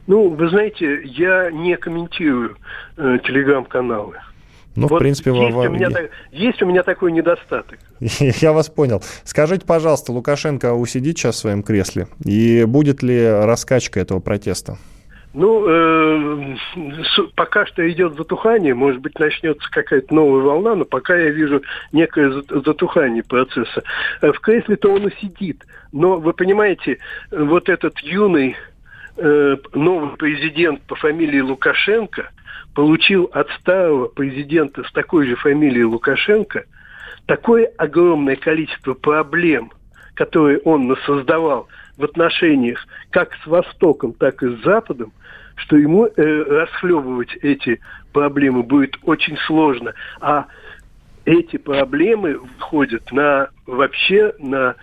ну, 0.06 0.28
вы 0.28 0.48
знаете, 0.48 1.02
я 1.04 1.50
не 1.50 1.76
комментирую 1.76 2.56
э, 2.96 3.18
телеграм-каналы. 3.24 4.16
Ну, 4.74 4.88
вот 4.88 4.96
в 4.96 4.98
принципе, 5.00 5.30
есть, 5.30 5.52
во... 5.52 5.62
у 5.62 5.70
меня, 5.70 5.88
есть 6.30 6.62
у 6.62 6.66
меня 6.66 6.82
такой 6.82 7.12
недостаток. 7.12 7.78
Я 8.00 8.52
вас 8.52 8.68
понял. 8.68 9.02
Скажите, 9.24 9.66
пожалуйста, 9.66 10.12
Лукашенко 10.12 10.72
усидит 10.72 11.18
сейчас 11.18 11.36
в 11.36 11.38
своем 11.38 11.62
кресле? 11.62 12.08
И 12.24 12.64
будет 12.64 13.02
ли 13.02 13.28
раскачка 13.28 14.00
этого 14.00 14.20
протеста? 14.20 14.78
Ну, 15.34 15.66
э, 15.66 16.56
пока 17.34 17.64
что 17.64 17.88
идет 17.90 18.16
затухание, 18.16 18.74
может 18.74 19.00
быть, 19.00 19.18
начнется 19.18 19.66
какая-то 19.70 20.14
новая 20.14 20.42
волна, 20.42 20.74
но 20.74 20.84
пока 20.84 21.16
я 21.16 21.30
вижу 21.30 21.62
некое 21.90 22.42
затухание 22.50 23.22
процесса. 23.22 23.82
Э, 24.20 24.32
в 24.32 24.40
кресле-то 24.40 24.92
он 24.92 25.08
и 25.08 25.20
сидит. 25.20 25.64
Но 25.90 26.16
вы 26.16 26.34
понимаете, 26.34 26.98
вот 27.30 27.70
этот 27.70 27.98
юный 28.00 28.56
э, 29.16 29.56
новый 29.74 30.16
президент 30.16 30.82
по 30.82 30.94
фамилии 30.96 31.40
Лукашенко– 31.40 32.30
получил 32.74 33.30
от 33.32 33.48
старого 33.60 34.08
президента 34.08 34.84
с 34.84 34.92
такой 34.92 35.26
же 35.26 35.36
фамилией 35.36 35.84
Лукашенко 35.84 36.64
такое 37.26 37.70
огромное 37.78 38.36
количество 38.36 38.94
проблем, 38.94 39.72
которые 40.14 40.58
он 40.60 40.94
создавал 41.06 41.68
в 41.96 42.04
отношениях 42.04 42.84
как 43.10 43.34
с 43.42 43.46
Востоком, 43.46 44.12
так 44.14 44.42
и 44.42 44.48
с 44.48 44.62
Западом, 44.64 45.12
что 45.56 45.76
ему 45.76 46.06
э, 46.06 46.12
расхлебывать 46.16 47.34
эти 47.42 47.80
проблемы 48.12 48.62
будет 48.62 48.96
очень 49.02 49.36
сложно. 49.46 49.92
А 50.20 50.46
эти 51.24 51.58
проблемы 51.58 52.40
входят 52.58 53.12
на 53.12 53.48
вообще 53.66 54.34
на, 54.38 54.74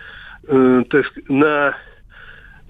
э, 0.46 0.84
так, 0.88 1.06
на 1.28 1.76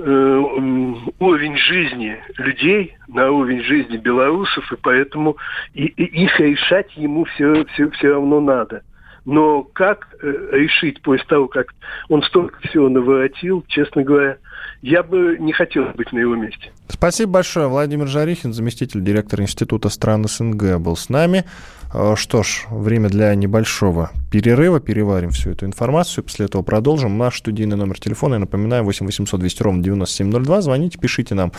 уровень 0.01 1.57
жизни 1.57 2.23
людей, 2.39 2.97
на 3.09 3.31
уровень 3.31 3.63
жизни 3.63 3.99
белорусов, 3.99 4.73
и 4.73 4.77
поэтому 4.77 5.37
и, 5.75 5.85
и 5.87 6.25
их 6.25 6.41
решать 6.41 6.97
ему 6.97 7.25
все, 7.25 7.65
все, 7.67 7.91
все 7.91 8.13
равно 8.13 8.41
надо. 8.41 8.83
Но 9.27 9.63
как 9.63 10.09
э, 10.23 10.49
решить 10.53 11.03
после 11.03 11.27
того, 11.27 11.49
как 11.49 11.75
он 12.09 12.23
столько 12.23 12.67
всего 12.67 12.89
наворотил, 12.89 13.65
честно 13.69 14.03
говоря, 14.03 14.39
я 14.83 15.03
бы 15.03 15.37
не 15.39 15.53
хотел 15.53 15.85
быть 15.95 16.13
на 16.13 16.19
его 16.19 16.37
месте. 16.37 16.73
Спасибо 16.89 17.33
большое. 17.33 17.69
Владимир 17.69 18.07
Жарихин, 18.07 18.53
заместитель 18.53 19.03
директора 19.03 19.43
Института 19.43 19.89
стран 19.89 20.25
СНГ, 20.27 20.79
был 20.79 20.97
с 20.97 21.09
нами. 21.09 21.45
Э, 21.93 22.15
что 22.17 22.43
ж, 22.43 22.67
время 22.71 23.09
для 23.09 23.35
небольшого 23.35 24.11
перерыва. 24.31 24.81
Переварим 24.81 25.31
всю 25.31 25.51
эту 25.51 25.67
информацию. 25.67 26.25
После 26.25 26.47
этого 26.47 26.63
продолжим. 26.63 27.19
Наш 27.19 27.39
студийный 27.39 27.77
номер 27.77 27.99
телефона, 27.99 28.35
я 28.35 28.41
напоминаю, 28.41 28.85
8 28.85 29.07
800 29.07 29.41
200 29.41 29.63
ровно 29.63 29.83
9702. 29.83 30.61
Звоните, 30.63 30.99
пишите 30.99 31.35
нам 31.35 31.53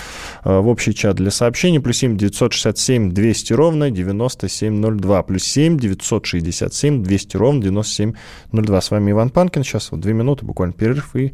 э, 0.43 0.57
в 0.57 0.67
общий 0.67 0.95
чат 0.95 1.15
для 1.17 1.31
сообщений. 1.31 1.79
Плюс 1.79 1.97
7 1.97 2.17
967 2.17 3.11
200 3.11 3.53
ровно 3.53 3.91
9702. 3.91 5.23
Плюс 5.23 5.43
7 5.43 5.77
967 5.77 7.03
200 7.03 7.37
ровно 7.37 7.61
9702. 7.61 8.81
С 8.81 8.91
вами 8.91 9.11
Иван 9.11 9.29
Панкин. 9.29 9.63
Сейчас 9.63 9.91
вот 9.91 9.99
две 9.99 10.13
минуты, 10.13 10.45
буквально 10.45 10.73
перерыв, 10.73 11.15
и 11.15 11.33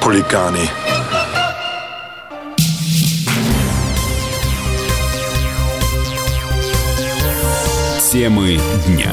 хулиганы. 0.00 0.68
Темы 8.10 8.58
дня. 8.86 9.12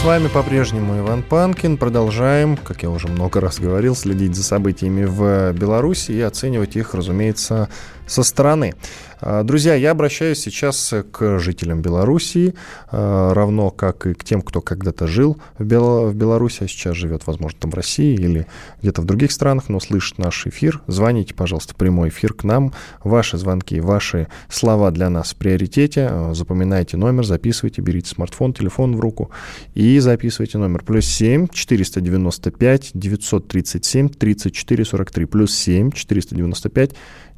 С 0.00 0.04
вами 0.04 0.28
по-прежнему 0.28 0.98
Иван 0.98 1.22
Панкин. 1.22 1.76
Продолжаем, 1.76 2.56
как 2.56 2.82
я 2.82 2.90
уже 2.90 3.08
много 3.08 3.40
раз 3.40 3.60
говорил, 3.60 3.94
следить 3.94 4.34
за 4.34 4.42
событиями 4.42 5.04
в 5.04 5.52
Беларуси 5.52 6.12
и 6.12 6.20
оценивать 6.20 6.74
их, 6.74 6.94
разумеется, 6.94 7.68
со 8.12 8.22
стороны. 8.22 8.74
А, 9.20 9.42
друзья, 9.42 9.74
я 9.74 9.92
обращаюсь 9.92 10.40
сейчас 10.40 10.92
к 11.12 11.38
жителям 11.38 11.80
Белоруссии, 11.80 12.54
а, 12.90 13.32
равно 13.32 13.70
как 13.70 14.06
и 14.06 14.14
к 14.14 14.24
тем, 14.24 14.42
кто 14.42 14.60
когда-то 14.60 15.06
жил 15.06 15.38
в, 15.58 15.64
Бел... 15.64 16.12
Беларуси, 16.12 16.64
а 16.64 16.68
сейчас 16.68 16.96
живет, 16.96 17.26
возможно, 17.26 17.58
там 17.60 17.70
в 17.70 17.74
России 17.74 18.14
или 18.14 18.46
где-то 18.82 19.00
в 19.00 19.04
других 19.04 19.32
странах, 19.32 19.68
но 19.68 19.80
слышит 19.80 20.18
наш 20.18 20.46
эфир. 20.46 20.82
Звоните, 20.88 21.34
пожалуйста, 21.34 21.74
прямой 21.74 22.10
эфир 22.10 22.34
к 22.34 22.44
нам. 22.44 22.72
Ваши 23.02 23.38
звонки, 23.38 23.80
ваши 23.80 24.28
слова 24.48 24.90
для 24.90 25.08
нас 25.08 25.32
в 25.32 25.36
приоритете. 25.36 26.08
А, 26.10 26.34
запоминайте 26.34 26.96
номер, 26.96 27.24
записывайте, 27.24 27.80
берите 27.80 28.10
смартфон, 28.10 28.52
телефон 28.52 28.96
в 28.96 29.00
руку 29.00 29.30
и 29.74 29.98
записывайте 30.00 30.58
номер. 30.58 30.82
Плюс 30.84 31.06
7 31.06 31.46
495 31.46 32.90
937 32.92 34.08
34 34.08 34.84
43. 34.84 35.24
Плюс 35.26 35.54
7 35.54 35.92
495 35.92 36.90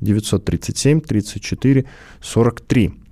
937 0.04 1.00
34 1.00 1.84
43. 2.20 3.03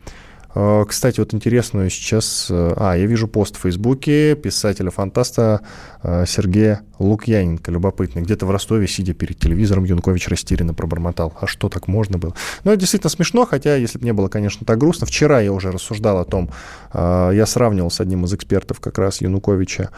Кстати, 0.55 1.19
вот 1.19 1.33
интересную 1.33 1.89
сейчас... 1.89 2.49
Э, 2.51 2.75
а, 2.77 2.95
я 2.95 3.07
вижу 3.07 3.27
пост 3.27 3.57
в 3.57 3.61
Фейсбуке 3.61 4.35
писателя-фантаста 4.35 5.63
э, 6.03 6.25
Сергея 6.27 6.83
Лукьяненко, 6.99 7.71
любопытный. 7.71 8.23
Где-то 8.23 8.45
в 8.45 8.51
Ростове, 8.51 8.87
сидя 8.87 9.15
перед 9.15 9.39
телевизором, 9.39 9.85
Юнкович 9.85 10.29
растерянно 10.29 10.75
пробормотал. 10.75 11.33
А 11.41 11.47
что 11.47 11.71
так 11.71 11.89
можно 11.89 12.19
было? 12.19 12.35
Ну, 12.65 12.71
это 12.71 12.81
действительно 12.81 13.09
смешно, 13.09 13.47
хотя, 13.47 13.77
если 13.77 13.99
бы 13.99 14.05
не 14.05 14.13
было, 14.13 14.29
конечно, 14.29 14.67
так 14.67 14.77
грустно. 14.79 15.07
Вчера 15.07 15.41
я 15.41 15.53
уже 15.53 15.73
рассуждал 15.73 16.19
о 16.19 16.25
том, 16.27 16.51
э, 16.93 17.31
я 17.35 17.47
сравнивал 17.47 17.91
с 17.91 18.01
одним 18.01 18.27
из 18.27 18.35
экспертов 18.35 18.79
как 18.81 18.99
раз 18.99 19.23
Януковича 19.23 19.91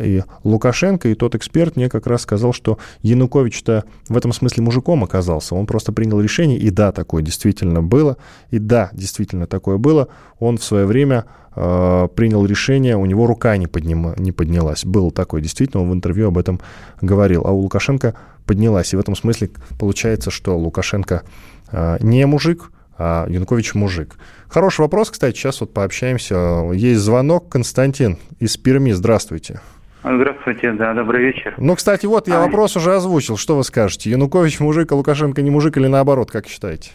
и 0.00 0.22
Лукашенко, 0.44 1.08
и 1.08 1.14
тот 1.14 1.34
эксперт 1.34 1.76
мне 1.76 1.88
как 1.88 2.06
раз 2.06 2.22
сказал, 2.22 2.52
что 2.52 2.78
Янукович-то 3.02 3.84
в 4.08 4.16
этом 4.16 4.32
смысле 4.32 4.62
мужиком 4.62 5.04
оказался. 5.04 5.54
Он 5.54 5.66
просто 5.66 5.92
принял 5.92 6.20
решение, 6.20 6.58
и 6.58 6.70
да, 6.70 6.92
такое 6.92 7.22
действительно 7.22 7.82
было, 7.82 8.16
и 8.50 8.58
да, 8.58 8.90
действительно 8.92 9.46
такое 9.46 9.76
было, 9.82 10.08
он 10.38 10.56
в 10.56 10.64
свое 10.64 10.86
время 10.86 11.26
э, 11.54 12.08
принял 12.14 12.46
решение, 12.46 12.96
у 12.96 13.04
него 13.04 13.26
рука 13.26 13.56
не, 13.56 13.66
подним, 13.66 14.14
не 14.16 14.32
поднялась. 14.32 14.84
Был 14.84 15.10
такой, 15.10 15.42
действительно, 15.42 15.82
он 15.82 15.90
в 15.90 15.94
интервью 15.94 16.28
об 16.28 16.38
этом 16.38 16.60
говорил. 17.00 17.42
А 17.44 17.52
у 17.52 17.58
Лукашенко 17.58 18.14
поднялась. 18.46 18.92
И 18.92 18.96
в 18.96 19.00
этом 19.00 19.14
смысле 19.14 19.50
получается, 19.78 20.30
что 20.30 20.56
Лукашенко 20.56 21.22
э, 21.70 21.98
не 22.00 22.24
мужик, 22.26 22.70
а 22.98 23.26
Янукович 23.28 23.74
мужик. 23.74 24.16
Хороший 24.48 24.82
вопрос, 24.82 25.10
кстати, 25.10 25.36
сейчас 25.36 25.60
вот 25.60 25.72
пообщаемся. 25.74 26.70
Есть 26.72 27.00
звонок. 27.00 27.48
Константин 27.48 28.18
из 28.38 28.56
Перми, 28.56 28.92
здравствуйте. 28.92 29.60
Здравствуйте, 30.04 30.72
да, 30.72 30.94
добрый 30.94 31.22
вечер. 31.22 31.54
Ну, 31.58 31.76
кстати, 31.76 32.06
вот 32.06 32.26
я 32.26 32.38
а... 32.38 32.46
вопрос 32.46 32.76
уже 32.76 32.94
озвучил. 32.94 33.36
Что 33.36 33.56
вы 33.56 33.64
скажете? 33.64 34.10
Янукович 34.10 34.58
мужик, 34.58 34.90
а 34.90 34.96
Лукашенко 34.96 35.42
не 35.42 35.50
мужик 35.50 35.76
или 35.76 35.86
наоборот, 35.86 36.30
как 36.30 36.48
считаете? 36.48 36.90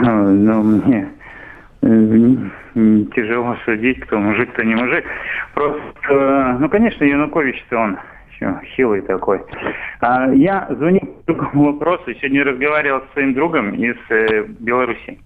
Ну, 0.00 0.30
ну 0.30 0.62
мне 0.62 1.08
э, 1.82 3.06
тяжело 3.14 3.56
судить, 3.64 4.00
кто 4.00 4.18
мужик, 4.18 4.52
кто 4.52 4.62
не 4.62 4.74
мужик. 4.74 5.04
Просто, 5.54 6.56
ну, 6.60 6.68
конечно, 6.68 7.04
Янукович-то 7.04 7.78
он 7.78 7.98
еще 8.32 8.60
хилый 8.76 9.02
такой. 9.02 9.40
А 10.00 10.30
я 10.30 10.66
звоню 10.70 11.00
по 11.00 11.32
другому 11.32 11.72
вопросу. 11.72 12.12
Сегодня 12.14 12.44
разговаривал 12.44 13.00
с 13.00 13.12
своим 13.12 13.34
другом 13.34 13.74
из 13.74 13.96
э, 14.10 14.44
Беларуси. 14.60 15.18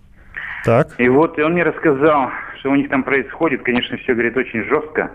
Так. 0.64 0.88
И 0.98 1.08
вот 1.08 1.38
и 1.38 1.42
он 1.42 1.52
мне 1.52 1.62
рассказал, 1.62 2.30
что 2.58 2.70
у 2.70 2.74
них 2.74 2.88
там 2.88 3.02
происходит. 3.02 3.62
Конечно, 3.62 3.96
все, 3.98 4.12
говорит, 4.12 4.36
очень 4.36 4.64
жестко. 4.64 5.10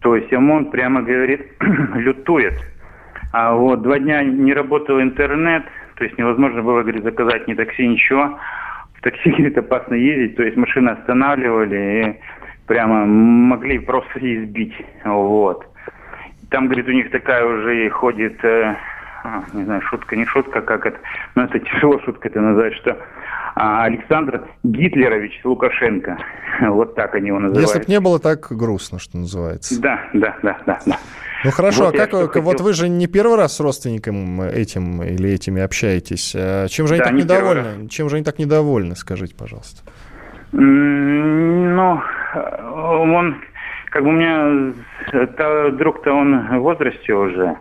То 0.00 0.16
есть 0.16 0.32
ОМОН 0.32 0.70
прямо 0.70 1.02
говорит, 1.02 1.46
лютует. 1.94 2.54
А 3.32 3.54
вот 3.54 3.82
два 3.82 3.98
дня 3.98 4.22
не 4.22 4.52
работал 4.52 5.00
интернет, 5.00 5.64
то 5.96 6.04
есть 6.04 6.18
невозможно 6.18 6.62
было, 6.62 6.82
говорит, 6.82 7.02
заказать 7.02 7.48
ни 7.48 7.54
такси, 7.54 7.86
ничего. 7.86 8.38
Такси, 9.02 9.30
говорит, 9.30 9.58
опасно 9.58 9.94
ездить, 9.94 10.36
то 10.36 10.42
есть 10.42 10.56
машины 10.56 10.90
останавливали 10.90 11.76
и 11.76 12.20
прямо 12.66 13.04
могли 13.04 13.78
просто 13.78 14.18
избить. 14.18 14.74
Вот. 15.04 15.66
Там, 16.50 16.66
говорит, 16.66 16.88
у 16.88 16.92
них 16.92 17.10
такая 17.10 17.44
уже 17.44 17.88
ходит, 17.90 18.44
э, 18.44 18.76
а, 19.24 19.44
не 19.52 19.64
знаю, 19.64 19.82
шутка, 19.82 20.16
не 20.16 20.26
шутка, 20.26 20.60
как 20.60 20.86
это, 20.86 20.98
но 21.34 21.44
это 21.44 21.58
тяжело 21.58 21.98
шутка 22.00 22.28
это 22.28 22.40
назвать, 22.40 22.74
что 22.74 22.96
а 23.54 23.84
Александр 23.84 24.44
Гитлерович 24.62 25.40
Лукашенко. 25.44 26.18
Вот 26.60 26.94
так 26.94 27.14
они 27.14 27.28
его 27.28 27.38
называют. 27.38 27.68
Если 27.68 27.78
бы 27.80 27.92
не 27.92 28.00
было 28.00 28.18
так 28.18 28.46
грустно, 28.50 28.98
что 28.98 29.16
называется. 29.16 29.80
Да, 29.80 30.00
да, 30.12 30.36
да, 30.42 30.58
да. 30.66 30.78
да. 30.86 30.98
Ну 31.44 31.50
хорошо, 31.50 31.86
вот 31.86 31.94
а 31.94 31.98
как 31.98 32.12
вы, 32.12 32.28
хотел... 32.28 32.42
вот 32.42 32.60
вы 32.60 32.72
же 32.72 32.88
не 32.88 33.06
первый 33.06 33.36
раз 33.36 33.56
с 33.56 33.60
родственником 33.60 34.40
этим 34.42 35.02
или 35.02 35.30
этими 35.30 35.60
общаетесь. 35.62 36.34
А 36.36 36.68
чем 36.68 36.86
же 36.86 36.94
они 36.94 37.00
да, 37.00 37.04
так 37.06 37.14
не 37.14 37.22
недовольны? 37.22 37.88
Чем 37.88 38.08
же 38.08 38.16
они 38.16 38.24
так 38.24 38.38
недовольны, 38.38 38.94
скажите, 38.96 39.34
пожалуйста? 39.34 39.82
Ну, 40.52 42.00
он, 42.34 43.36
как 43.90 44.02
бы 44.04 44.10
у 44.10 44.12
меня 44.12 44.72
друг-то 45.72 46.12
он 46.12 46.48
в 46.48 46.60
возрасте 46.60 47.12
уже. 47.14 47.56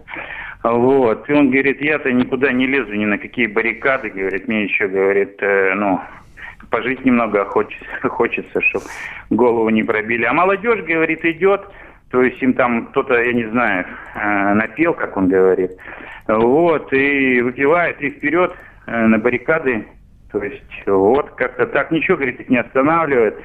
Вот. 0.63 1.27
И 1.29 1.33
он 1.33 1.49
говорит, 1.49 1.81
я-то 1.81 2.11
никуда 2.11 2.51
не 2.51 2.67
лезу, 2.67 2.93
ни 2.93 3.05
на 3.05 3.17
какие 3.17 3.47
баррикады, 3.47 4.09
говорит, 4.09 4.47
мне 4.47 4.65
еще, 4.65 4.87
говорит, 4.87 5.41
э, 5.41 5.73
ну, 5.73 5.99
пожить 6.69 7.03
немного 7.03 7.45
хочется, 7.45 8.09
хочется, 8.09 8.61
чтобы 8.61 8.85
голову 9.31 9.69
не 9.69 9.83
пробили. 9.83 10.25
А 10.25 10.33
молодежь, 10.33 10.83
говорит, 10.83 11.25
идет, 11.25 11.61
то 12.11 12.21
есть 12.21 12.41
им 12.41 12.53
там 12.53 12.87
кто-то, 12.87 13.13
я 13.21 13.33
не 13.33 13.49
знаю, 13.49 13.85
э, 14.15 14.53
напел, 14.53 14.93
как 14.93 15.15
он 15.15 15.29
говорит, 15.29 15.71
вот, 16.27 16.91
и 16.93 17.41
выпивает, 17.41 18.01
и 18.01 18.09
вперед 18.09 18.53
э, 18.85 19.07
на 19.07 19.17
баррикады, 19.17 19.87
то 20.31 20.43
есть 20.43 20.61
вот 20.85 21.31
как-то 21.31 21.65
так, 21.67 21.91
ничего, 21.91 22.17
говорит, 22.17 22.39
их 22.39 22.49
не 22.49 22.57
останавливает. 22.57 23.35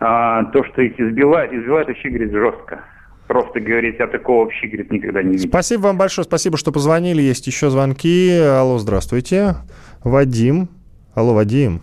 А, 0.00 0.44
то, 0.44 0.62
что 0.64 0.80
их 0.82 0.98
избивают, 1.00 1.52
избивают 1.52 1.88
вообще, 1.88 2.08
говорит, 2.08 2.32
жестко 2.32 2.84
просто 3.26 3.60
говорить, 3.60 3.96
я 3.98 4.06
такого 4.06 4.44
вообще, 4.44 4.66
говорит, 4.66 4.90
никогда 4.90 5.22
не 5.22 5.32
видел. 5.32 5.48
Спасибо 5.48 5.82
вам 5.82 5.98
большое, 5.98 6.24
спасибо, 6.24 6.56
что 6.56 6.72
позвонили. 6.72 7.20
Есть 7.20 7.46
еще 7.46 7.68
звонки. 7.68 8.38
Алло, 8.38 8.78
здравствуйте. 8.78 9.56
Вадим. 10.02 10.68
Алло, 11.14 11.34
Вадим. 11.34 11.82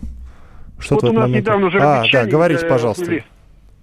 Что 0.78 0.96
вот 0.96 1.04
у 1.04 1.12
нас 1.12 1.28
момент... 1.28 1.44
недавно 1.44 1.66
уже 1.68 1.78
А, 1.78 2.04
да, 2.12 2.26
говорите, 2.26 2.66
пожалуйста. 2.66 3.04
Были 3.04 3.24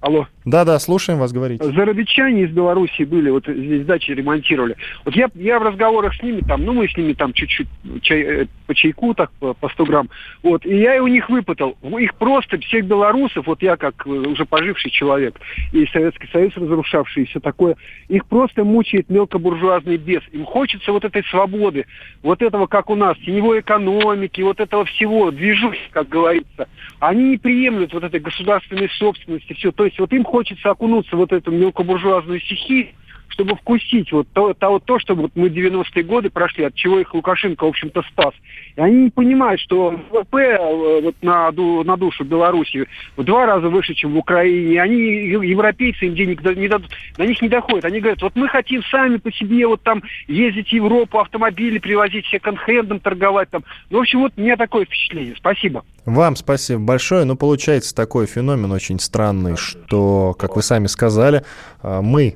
Алло. 0.03 0.27
Да-да, 0.43 0.77
слушаем 0.79 1.17
вас, 1.17 1.31
говорить. 1.31 1.63
Зарабичане 1.63 2.43
из 2.43 2.51
Беларуси 2.51 3.03
были, 3.03 3.29
вот 3.29 3.45
здесь 3.47 3.85
дачи 3.85 4.11
ремонтировали. 4.11 4.75
Вот 5.05 5.15
я, 5.15 5.29
я 5.35 5.57
в 5.59 5.63
разговорах 5.63 6.13
с 6.15 6.21
ними 6.21 6.41
там, 6.41 6.65
ну 6.65 6.73
мы 6.73 6.89
с 6.89 6.97
ними 6.97 7.13
там 7.13 7.31
чуть-чуть 7.31 7.69
чай, 8.01 8.21
э, 8.21 8.45
по 8.67 8.75
чайку, 8.75 9.13
так 9.13 9.31
по, 9.39 9.53
по 9.53 9.69
100 9.69 9.85
грамм. 9.85 10.09
Вот, 10.41 10.65
и 10.65 10.77
я 10.77 11.01
у 11.01 11.07
них 11.07 11.29
выпытал. 11.29 11.77
Их 11.97 12.15
просто, 12.15 12.59
всех 12.59 12.85
белорусов, 12.85 13.47
вот 13.47 13.61
я 13.61 13.77
как 13.77 14.05
э, 14.05 14.09
уже 14.09 14.43
поживший 14.43 14.91
человек, 14.91 15.39
и 15.71 15.85
Советский 15.85 16.27
Союз 16.33 16.51
разрушавший, 16.57 17.23
и 17.23 17.25
все 17.27 17.39
такое, 17.39 17.77
их 18.09 18.25
просто 18.25 18.65
мучает 18.65 19.09
мелкобуржуазный 19.09 19.95
бес. 19.95 20.23
Им 20.33 20.43
хочется 20.43 20.91
вот 20.91 21.05
этой 21.05 21.23
свободы, 21.29 21.85
вот 22.21 22.41
этого, 22.41 22.67
как 22.67 22.89
у 22.89 22.95
нас, 22.95 23.17
теневой 23.19 23.61
экономики, 23.61 24.41
вот 24.41 24.59
этого 24.59 24.83
всего, 24.83 25.31
движусь, 25.31 25.79
как 25.91 26.09
говорится. 26.09 26.67
Они 26.99 27.29
не 27.29 27.37
приемлют 27.37 27.93
вот 27.93 28.03
этой 28.03 28.19
государственной 28.19 28.89
собственности, 28.89 29.53
все. 29.53 29.71
То 29.71 29.85
есть 29.85 29.92
вот 29.99 30.13
им 30.13 30.23
хочется 30.23 30.71
окунуться 30.71 31.15
в 31.15 31.19
вот 31.19 31.31
эту 31.31 31.51
мелкобуржуазную 31.51 32.39
стихию, 32.39 32.89
чтобы 33.33 33.55
вкусить 33.55 34.11
вот 34.11 34.27
то, 34.33 34.53
то, 34.53 34.79
то 34.79 34.99
что 34.99 35.15
вот 35.15 35.31
мы 35.35 35.47
90-е 35.47 36.03
годы 36.03 36.29
прошли, 36.29 36.65
от 36.65 36.75
чего 36.75 36.99
их 36.99 37.13
Лукашенко, 37.13 37.65
в 37.65 37.69
общем-то, 37.69 38.03
спас. 38.03 38.33
И 38.75 38.81
они 38.81 39.05
не 39.05 39.09
понимают, 39.09 39.59
что 39.59 39.99
ВВП 40.11 40.37
э, 40.37 41.01
вот 41.01 41.15
на, 41.21 41.51
на 41.51 41.97
душу 41.97 42.23
Беларуси 42.23 42.85
в 43.17 43.23
два 43.23 43.45
раза 43.45 43.69
выше, 43.69 43.95
чем 43.95 44.13
в 44.13 44.17
Украине. 44.17 44.81
Они, 44.81 44.97
европейцы, 44.97 46.05
им 46.05 46.15
денег 46.15 46.43
не 46.55 46.67
дадут, 46.67 46.91
на 47.17 47.23
них 47.23 47.41
не 47.41 47.49
доходит. 47.49 47.85
Они 47.85 47.99
говорят, 47.99 48.21
вот 48.21 48.35
мы 48.35 48.47
хотим 48.47 48.83
сами 48.83 49.17
по 49.17 49.31
себе 49.31 49.65
вот 49.67 49.81
там 49.81 50.03
ездить 50.27 50.69
в 50.69 50.73
Европу, 50.73 51.19
автомобили 51.19 51.79
привозить, 51.79 52.25
секонд-хендом 52.27 52.99
торговать 52.99 53.49
там. 53.49 53.63
Ну, 53.89 53.97
в 53.97 54.01
общем, 54.01 54.19
вот 54.19 54.33
у 54.37 54.41
меня 54.41 54.57
такое 54.57 54.85
впечатление. 54.85 55.33
Спасибо. 55.37 55.83
Вам 56.05 56.35
спасибо 56.35 56.81
большое. 56.81 57.23
Ну, 57.25 57.35
получается 57.35 57.95
такой 57.95 58.27
феномен 58.27 58.71
очень 58.71 58.99
странный, 58.99 59.57
что, 59.57 60.35
как 60.37 60.55
вы 60.55 60.61
сами 60.61 60.87
сказали, 60.87 61.43
э, 61.81 62.01
мы 62.01 62.35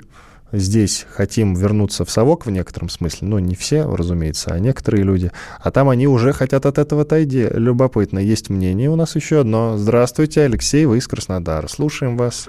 здесь 0.51 1.05
хотим 1.09 1.55
вернуться 1.55 2.05
в 2.05 2.11
совок 2.11 2.45
в 2.45 2.51
некотором 2.51 2.89
смысле, 2.89 3.27
ну, 3.27 3.39
не 3.39 3.55
все, 3.55 3.83
разумеется, 3.83 4.53
а 4.53 4.59
некоторые 4.59 5.03
люди, 5.03 5.31
а 5.59 5.71
там 5.71 5.89
они 5.89 6.07
уже 6.07 6.33
хотят 6.33 6.65
от 6.65 6.77
этого 6.77 7.01
отойти. 7.01 7.47
Любопытно, 7.51 8.19
есть 8.19 8.49
мнение 8.49 8.89
у 8.89 8.95
нас 8.95 9.15
еще 9.15 9.41
одно. 9.41 9.77
Здравствуйте, 9.77 10.41
Алексей, 10.41 10.85
вы 10.85 10.97
из 10.97 11.07
Краснодара. 11.07 11.67
Слушаем 11.67 12.17
вас. 12.17 12.47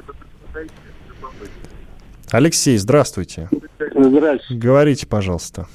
Алексей, 2.30 2.76
здравствуйте. 2.76 3.48
Здравствуйте. 3.94 4.60
Говорите, 4.62 5.06
пожалуйста. 5.06 5.66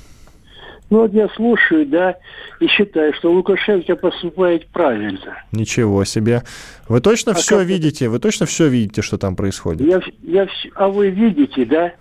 Ну 0.90 1.00
вот 1.00 1.14
я 1.14 1.28
слушаю, 1.30 1.88
да, 1.88 2.18
и 2.60 2.68
считаю, 2.68 3.14
что 3.16 3.32
Лукашенко 3.32 3.96
поступает 3.96 4.68
правильно. 4.68 5.44
Ничего 5.52 6.04
себе. 6.04 6.44
Вы 6.88 7.02
точно 7.02 7.32
а 7.32 7.36
все 7.36 7.64
видите? 7.64 8.10
Вы 8.10 8.20
точно 8.20 8.46
все 8.46 8.68
видите, 8.68 9.02
что 9.02 9.18
там 9.18 9.36
происходит? 9.36 9.82
Я, 9.88 10.02
я, 10.22 10.48
а 10.76 10.90
вы 10.90 11.10
видите, 11.10 11.66
да? 11.66 11.94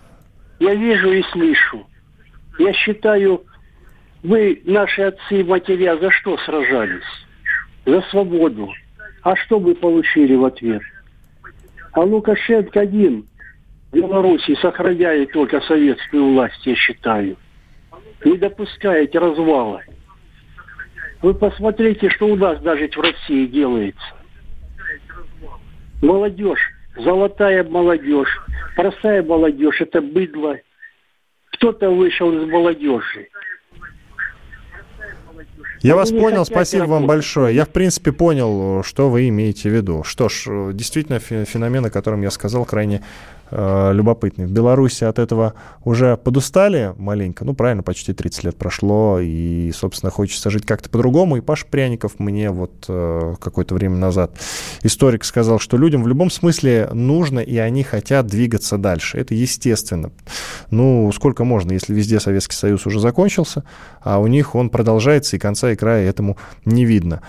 Я 0.63 0.75
вижу 0.75 1.11
и 1.11 1.21
слышу. 1.23 1.85
Я 2.57 2.71
считаю, 2.71 3.43
вы, 4.23 4.61
наши 4.63 5.01
отцы 5.01 5.41
и 5.41 5.43
матеря, 5.43 5.97
за 5.97 6.09
что 6.09 6.37
сражались? 6.37 7.03
За 7.85 8.01
свободу. 8.03 8.71
А 9.23 9.35
что 9.35 9.59
вы 9.59 9.75
получили 9.75 10.35
в 10.35 10.45
ответ? 10.45 10.81
А 11.91 11.99
Лукашенко 11.99 12.79
один 12.79 13.25
в 13.91 13.95
Беларуси 13.95 14.55
сохраняет 14.61 15.33
только 15.33 15.59
советскую 15.59 16.31
власть, 16.31 16.65
я 16.65 16.75
считаю. 16.75 17.35
Не 18.23 18.37
допускает 18.37 19.13
развала. 19.15 19.81
Вы 21.21 21.33
посмотрите, 21.33 22.09
что 22.09 22.27
у 22.27 22.37
нас 22.37 22.61
даже 22.61 22.87
в 22.87 23.01
России 23.01 23.47
делается. 23.47 24.15
Молодежь 26.01 26.71
золотая 26.95 27.63
молодежь, 27.63 28.41
простая 28.75 29.23
молодежь, 29.23 29.81
это 29.81 30.01
быдло. 30.01 30.57
Кто-то 31.51 31.89
вышел 31.89 32.31
из 32.31 32.49
молодежи. 32.49 33.27
Я 35.81 35.95
вас 35.95 36.11
понял, 36.11 36.45
спасибо 36.45 36.85
вам 36.85 37.07
большое. 37.07 37.53
Я, 37.53 37.65
в 37.65 37.69
принципе, 37.69 38.13
понял, 38.13 38.83
что 38.83 39.09
вы 39.09 39.27
имеете 39.27 39.69
в 39.69 39.73
виду. 39.73 40.03
Что 40.03 40.29
ж, 40.29 40.71
действительно, 40.73 41.19
феномен, 41.19 41.85
о 41.85 41.89
котором 41.89 42.21
я 42.21 42.31
сказал, 42.31 42.63
крайне 42.65 42.97
э, 42.97 43.42
любопытный. 43.51 44.45
В 44.45 44.51
Беларуси 44.51 45.03
от 45.03 45.19
этого 45.19 45.53
уже 45.83 46.17
подустали 46.17 46.93
маленько. 46.97 47.45
Ну, 47.45 47.53
правильно, 47.53 47.83
почти 47.83 48.13
30 48.13 48.45
лет 48.45 48.57
прошло, 48.57 49.19
и, 49.19 49.71
собственно, 49.73 50.11
хочется 50.11 50.49
жить 50.49 50.65
как-то 50.65 50.89
по-другому. 50.89 51.37
И 51.37 51.41
Паш 51.41 51.65
Пряников 51.65 52.19
мне 52.19 52.49
вот 52.49 52.85
э, 52.87 53.35
какое-то 53.39 53.75
время 53.75 53.97
назад, 53.97 54.31
историк, 54.81 55.23
сказал, 55.23 55.59
что 55.59 55.77
людям 55.77 56.03
в 56.03 56.07
любом 56.07 56.29
смысле 56.31 56.89
нужно, 56.93 57.39
и 57.39 57.57
они 57.57 57.83
хотят 57.83 58.27
двигаться 58.27 58.77
дальше. 58.77 59.17
Это 59.17 59.35
естественно. 59.35 60.11
Ну, 60.71 61.11
сколько 61.13 61.43
можно, 61.43 61.73
если 61.73 61.93
везде 61.93 62.19
Советский 62.19 62.55
Союз 62.55 62.85
уже 62.85 62.99
закончился, 62.99 63.63
а 64.01 64.19
у 64.19 64.27
них 64.27 64.55
он 64.55 64.69
продолжается, 64.69 65.35
и 65.35 65.39
конца 65.39 65.71
и 65.71 65.75
края 65.75 66.09
этому 66.09 66.37
не 66.65 66.85
видно. 66.85 67.21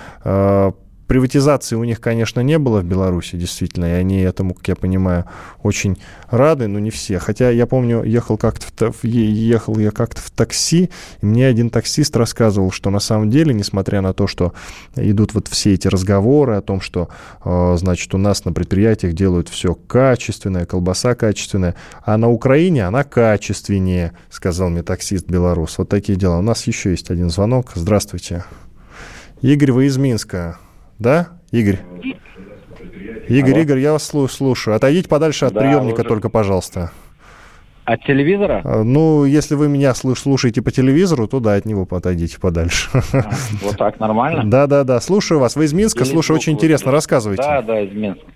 Приватизации 1.07 1.76
у 1.76 1.84
них, 1.84 2.00
конечно, 2.00 2.40
не 2.40 2.59
было 2.59 2.80
в 2.80 2.84
Беларуси, 2.84 3.36
действительно, 3.36 3.84
и 3.86 3.92
они 3.92 4.20
этому, 4.20 4.55
как 4.55 4.68
я 4.68 4.76
понимаю, 4.76 5.26
очень 5.62 5.98
рады, 6.30 6.66
но 6.66 6.78
не 6.78 6.90
все. 6.90 7.18
Хотя 7.18 7.50
я 7.50 7.66
помню, 7.66 8.02
ехал 8.02 8.38
как-то 8.38 8.90
в, 8.90 9.05
ехал 9.05 9.78
я 9.78 9.90
как-то 9.90 10.22
в 10.22 10.30
такси, 10.30 10.90
и 11.20 11.26
мне 11.26 11.46
один 11.46 11.68
таксист 11.68 12.16
рассказывал, 12.16 12.70
что 12.70 12.90
на 12.90 13.00
самом 13.00 13.30
деле, 13.30 13.52
несмотря 13.52 14.00
на 14.00 14.14
то, 14.14 14.26
что 14.26 14.55
идут 14.96 15.34
вот 15.34 15.48
все 15.48 15.74
эти 15.74 15.88
разговоры 15.88 16.55
о 16.55 16.62
том, 16.62 16.80
что, 16.80 17.09
э, 17.44 17.76
значит, 17.76 18.14
у 18.14 18.18
нас 18.18 18.44
на 18.46 18.52
предприятиях 18.52 19.12
делают 19.12 19.48
все 19.48 19.74
качественное, 19.74 20.64
колбаса 20.64 21.14
качественная, 21.14 21.74
а 22.02 22.16
на 22.16 22.30
Украине 22.30 22.86
она 22.86 23.05
качественнее, 23.05 24.12
сказал 24.30 24.70
мне 24.70 24.82
таксист 24.82 25.28
белорус. 25.28 25.76
Вот 25.76 25.88
такие 25.88 26.16
дела. 26.16 26.38
У 26.38 26.42
нас 26.42 26.66
еще 26.66 26.90
есть 26.90 27.11
один 27.11 27.28
звонок. 27.28 27.72
Здравствуйте. 27.74 28.44
Игорь, 29.42 29.72
вы 29.72 29.86
из 29.86 29.96
Минска. 29.98 30.59
Да, 30.99 31.28
Игорь? 31.51 31.78
Игорь, 33.28 33.53
Алло. 33.53 33.62
Игорь, 33.62 33.78
я 33.78 33.92
вас 33.92 34.05
слушаю. 34.07 34.76
Отойдите 34.76 35.09
подальше 35.09 35.47
от 35.47 35.55
да, 35.55 35.61
приемника 35.61 36.01
уже... 36.01 36.09
только, 36.09 36.28
пожалуйста. 36.28 36.92
От 37.84 38.03
телевизора? 38.05 38.62
А, 38.64 38.82
ну, 38.82 39.24
если 39.24 39.55
вы 39.55 39.68
меня 39.68 39.95
слушаете 39.95 40.62
по 40.62 40.70
телевизору, 40.70 41.28
то 41.28 41.40
да, 41.40 41.55
от 41.55 41.66
него 41.66 41.86
отойдите 41.90 42.40
подальше. 42.40 42.88
А, 43.12 43.30
вот 43.62 43.76
так 43.76 44.01
нормально? 44.01 44.45
Да, 44.51 44.66
да, 44.66 44.84
да. 44.84 45.01
Слушаю 45.01 45.40
вас. 45.40 45.57
Вы 45.57 45.64
из 45.64 45.72
Минска, 45.72 46.05
Или 46.05 46.11
слушаю, 46.11 46.36
очень 46.36 46.55
интересно. 46.55 46.92
Рассказывайте. 46.92 47.42
Да, 47.42 47.62
да, 47.62 47.80
из 47.80 47.92
Минска. 47.92 48.26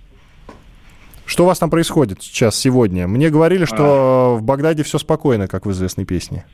Что 1.25 1.45
у 1.45 1.47
вас 1.47 1.59
там 1.59 1.71
происходит 1.71 2.23
сейчас, 2.23 2.57
сегодня? 2.57 3.07
Мне 3.07 3.31
говорили, 3.31 3.65
что 3.67 4.35
а. 4.35 4.37
в 4.37 4.43
Багдаде 4.43 4.83
все 4.83 4.99
спокойно, 4.99 5.47
как 5.49 5.67
в 5.67 5.71
известной 5.71 6.05
песне. 6.05 6.45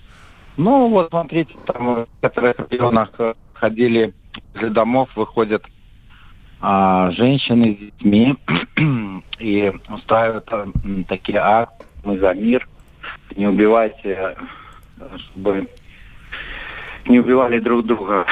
Ну, 0.56 0.88
вот 0.88 1.08
смотрите, 1.10 1.52
там 1.66 2.04
в 2.04 2.08
некоторых 2.22 2.56
регионах 2.70 3.10
ходили 3.54 4.14
из 4.60 4.72
домов, 4.72 5.08
выходят 5.16 5.64
а, 6.66 7.10
женщины 7.10 7.74
с 7.74 7.78
детьми 7.78 8.34
и 9.38 9.70
устраивают 9.90 10.48
а, 10.50 10.66
такие 11.06 11.38
акции 11.38 11.86
«Мы 12.04 12.18
за 12.18 12.32
мир», 12.32 12.66
не 13.36 13.46
убивайте, 13.46 14.34
чтобы 15.18 15.68
не 17.06 17.20
убивали 17.20 17.58
друг 17.58 17.84
друга. 17.84 18.24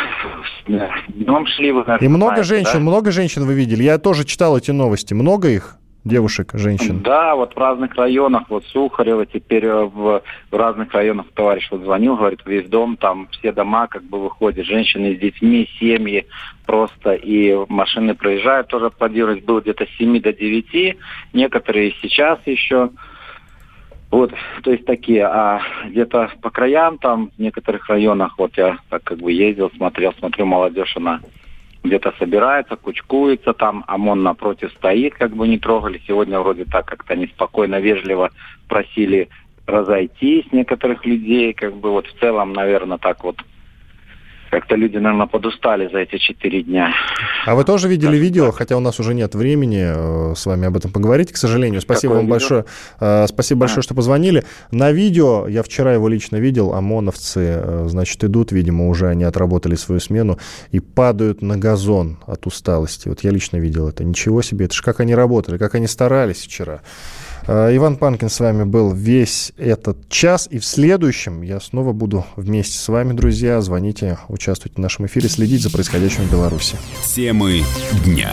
Днем 0.67 1.47
шли 1.47 1.73
вы, 1.73 1.85
И 2.01 2.09
много 2.09 2.37
знаете, 2.37 2.43
женщин, 2.45 2.73
да? 2.73 2.81
много 2.81 3.11
женщин 3.11 3.45
вы 3.45 3.53
видели? 3.53 3.83
Я 3.83 3.99
тоже 3.99 4.25
читал 4.25 4.57
эти 4.57 4.71
новости. 4.71 5.13
Много 5.13 5.49
их? 5.49 5.77
девушек, 6.05 6.51
женщин? 6.55 7.01
Да, 7.03 7.35
вот 7.35 7.55
в 7.55 7.59
разных 7.59 7.95
районах, 7.95 8.45
вот 8.49 8.65
Сухарева, 8.67 9.27
теперь 9.27 9.65
э, 9.65 9.85
в, 9.85 10.23
в 10.51 10.57
разных 10.57 10.93
районах 10.93 11.27
товарищ 11.35 11.69
вот 11.71 11.83
звонил, 11.83 12.17
говорит, 12.17 12.41
весь 12.45 12.69
дом, 12.69 12.97
там 12.97 13.29
все 13.31 13.53
дома 13.53 13.87
как 13.87 14.03
бы 14.05 14.21
выходят, 14.21 14.67
женщины 14.67 15.15
с 15.15 15.21
детьми, 15.21 15.69
семьи 15.79 16.27
просто, 16.67 17.15
и 17.15 17.55
машины 17.69 18.15
проезжают, 18.15 18.69
тоже 18.69 18.87
аплодировать, 18.87 19.45
было 19.45 19.61
где-то 19.61 19.87
с 19.87 19.97
7 19.99 20.21
до 20.21 20.33
9, 20.33 20.97
некоторые 21.33 21.95
сейчас 22.01 22.39
еще, 22.47 22.91
вот, 24.11 24.33
то 24.63 24.71
есть 24.71 24.85
такие, 24.85 25.27
а 25.27 25.61
где-то 25.87 26.31
по 26.41 26.51
краям 26.51 26.99
там, 26.99 27.31
в 27.37 27.41
некоторых 27.41 27.89
районах, 27.89 28.39
вот 28.39 28.57
я 28.57 28.79
так 28.91 29.03
как 29.05 29.19
бы 29.19 29.33
ездил, 29.33 29.71
смотрел, 29.77 30.13
смотрю, 30.19 30.47
молодежь, 30.47 30.97
она 30.97 31.21
где-то 31.83 32.15
собирается, 32.19 32.77
кучкуется, 32.77 33.53
там 33.55 33.85
ОМОН 33.89 34.23
напротив 34.23 34.73
стоит, 34.77 35.15
как 35.15 35.35
бы 35.35 35.49
не 35.49 35.59
трогали. 35.59 36.01
Сегодня 36.07 36.39
вроде 36.39 36.65
так 36.65 36.87
как-то 36.87 37.17
неспокойно, 37.17 37.81
вежливо 37.81 38.31
просили 38.69 39.29
разойтись 39.67 40.45
некоторых 40.53 41.05
людей, 41.05 41.53
как 41.53 41.75
бы 41.77 41.91
вот 41.91 42.07
в 42.07 42.19
целом, 42.21 42.53
наверное, 42.53 42.99
так 42.99 43.25
вот 43.25 43.37
как-то 44.53 44.77
люди, 44.77 44.99
наверное, 44.99 45.27
подустали 45.27 45.89
за 45.91 46.01
эти 46.01 46.19
четыре 46.19 46.63
дня. 46.63 46.93
А 47.47 47.55
вы 47.55 47.65
тоже 47.65 47.89
видели 47.89 48.11
да, 48.11 48.17
видео, 48.17 48.53
хотя 48.53 48.77
у 48.77 48.81
нас 48.81 49.01
уже 49.01 49.15
нет 49.15 49.35
времени 49.35 49.83
э, 49.83 50.35
с 50.37 50.45
вами 50.45 50.67
об 50.67 50.77
этом 50.77 50.93
поговорить, 50.93 51.33
к 51.33 51.39
сожалению. 51.39 51.81
Спасибо 51.81 52.13
вам 52.13 52.21
видео? 52.27 52.33
большое. 52.33 52.65
Э, 53.01 53.25
спасибо 53.29 53.61
а. 53.61 53.61
большое, 53.61 53.83
что 53.83 53.95
позвонили. 53.95 54.45
На 54.71 54.93
видео, 54.93 55.49
я 55.49 55.63
вчера 55.63 55.95
его 55.95 56.07
лично 56.07 56.37
видел, 56.37 56.75
ОМОНовцы, 56.75 57.41
э, 57.41 57.85
значит, 57.89 58.23
идут, 58.25 58.53
видимо, 58.53 58.89
уже 58.89 59.09
они 59.09 59.25
отработали 59.25 59.75
свою 59.75 60.01
смену 60.03 60.39
и 60.71 60.81
падают 60.81 61.41
на 61.41 61.57
газон 61.57 62.19
от 62.27 62.47
усталости. 62.47 63.09
Вот 63.09 63.25
я 63.25 63.31
лично 63.31 63.57
видел 63.57 63.89
это. 63.89 64.05
Ничего 64.05 64.43
себе, 64.43 64.67
это 64.67 64.75
же 64.75 64.83
как 64.83 65.01
они 65.01 65.15
работали, 65.15 65.57
как 65.57 65.77
они 65.77 65.87
старались 65.87 66.43
вчера. 66.43 66.83
Э, 67.47 67.75
Иван 67.75 67.97
Панкин 67.97 68.29
с 68.29 68.41
вами 68.41 68.65
был 68.65 68.93
весь 68.93 69.53
этот 69.57 70.09
час. 70.09 70.49
И 70.51 70.59
в 70.59 70.65
следующем 70.65 71.43
я 71.43 71.61
снова 71.61 71.93
буду 71.93 72.25
вместе 72.37 72.79
с 72.79 72.89
вами, 72.89 73.13
друзья. 73.13 73.61
Звоните, 73.61 74.19
участвуйте 74.29 74.77
в 74.77 74.81
нашем 74.81 75.07
эфире, 75.07 75.29
следите 75.29 75.65
за 75.65 75.71
происходящим 75.71 76.25
в 76.25 76.33
Беларуси. 76.33 76.77
Темы 77.15 77.63
дня. 78.05 78.33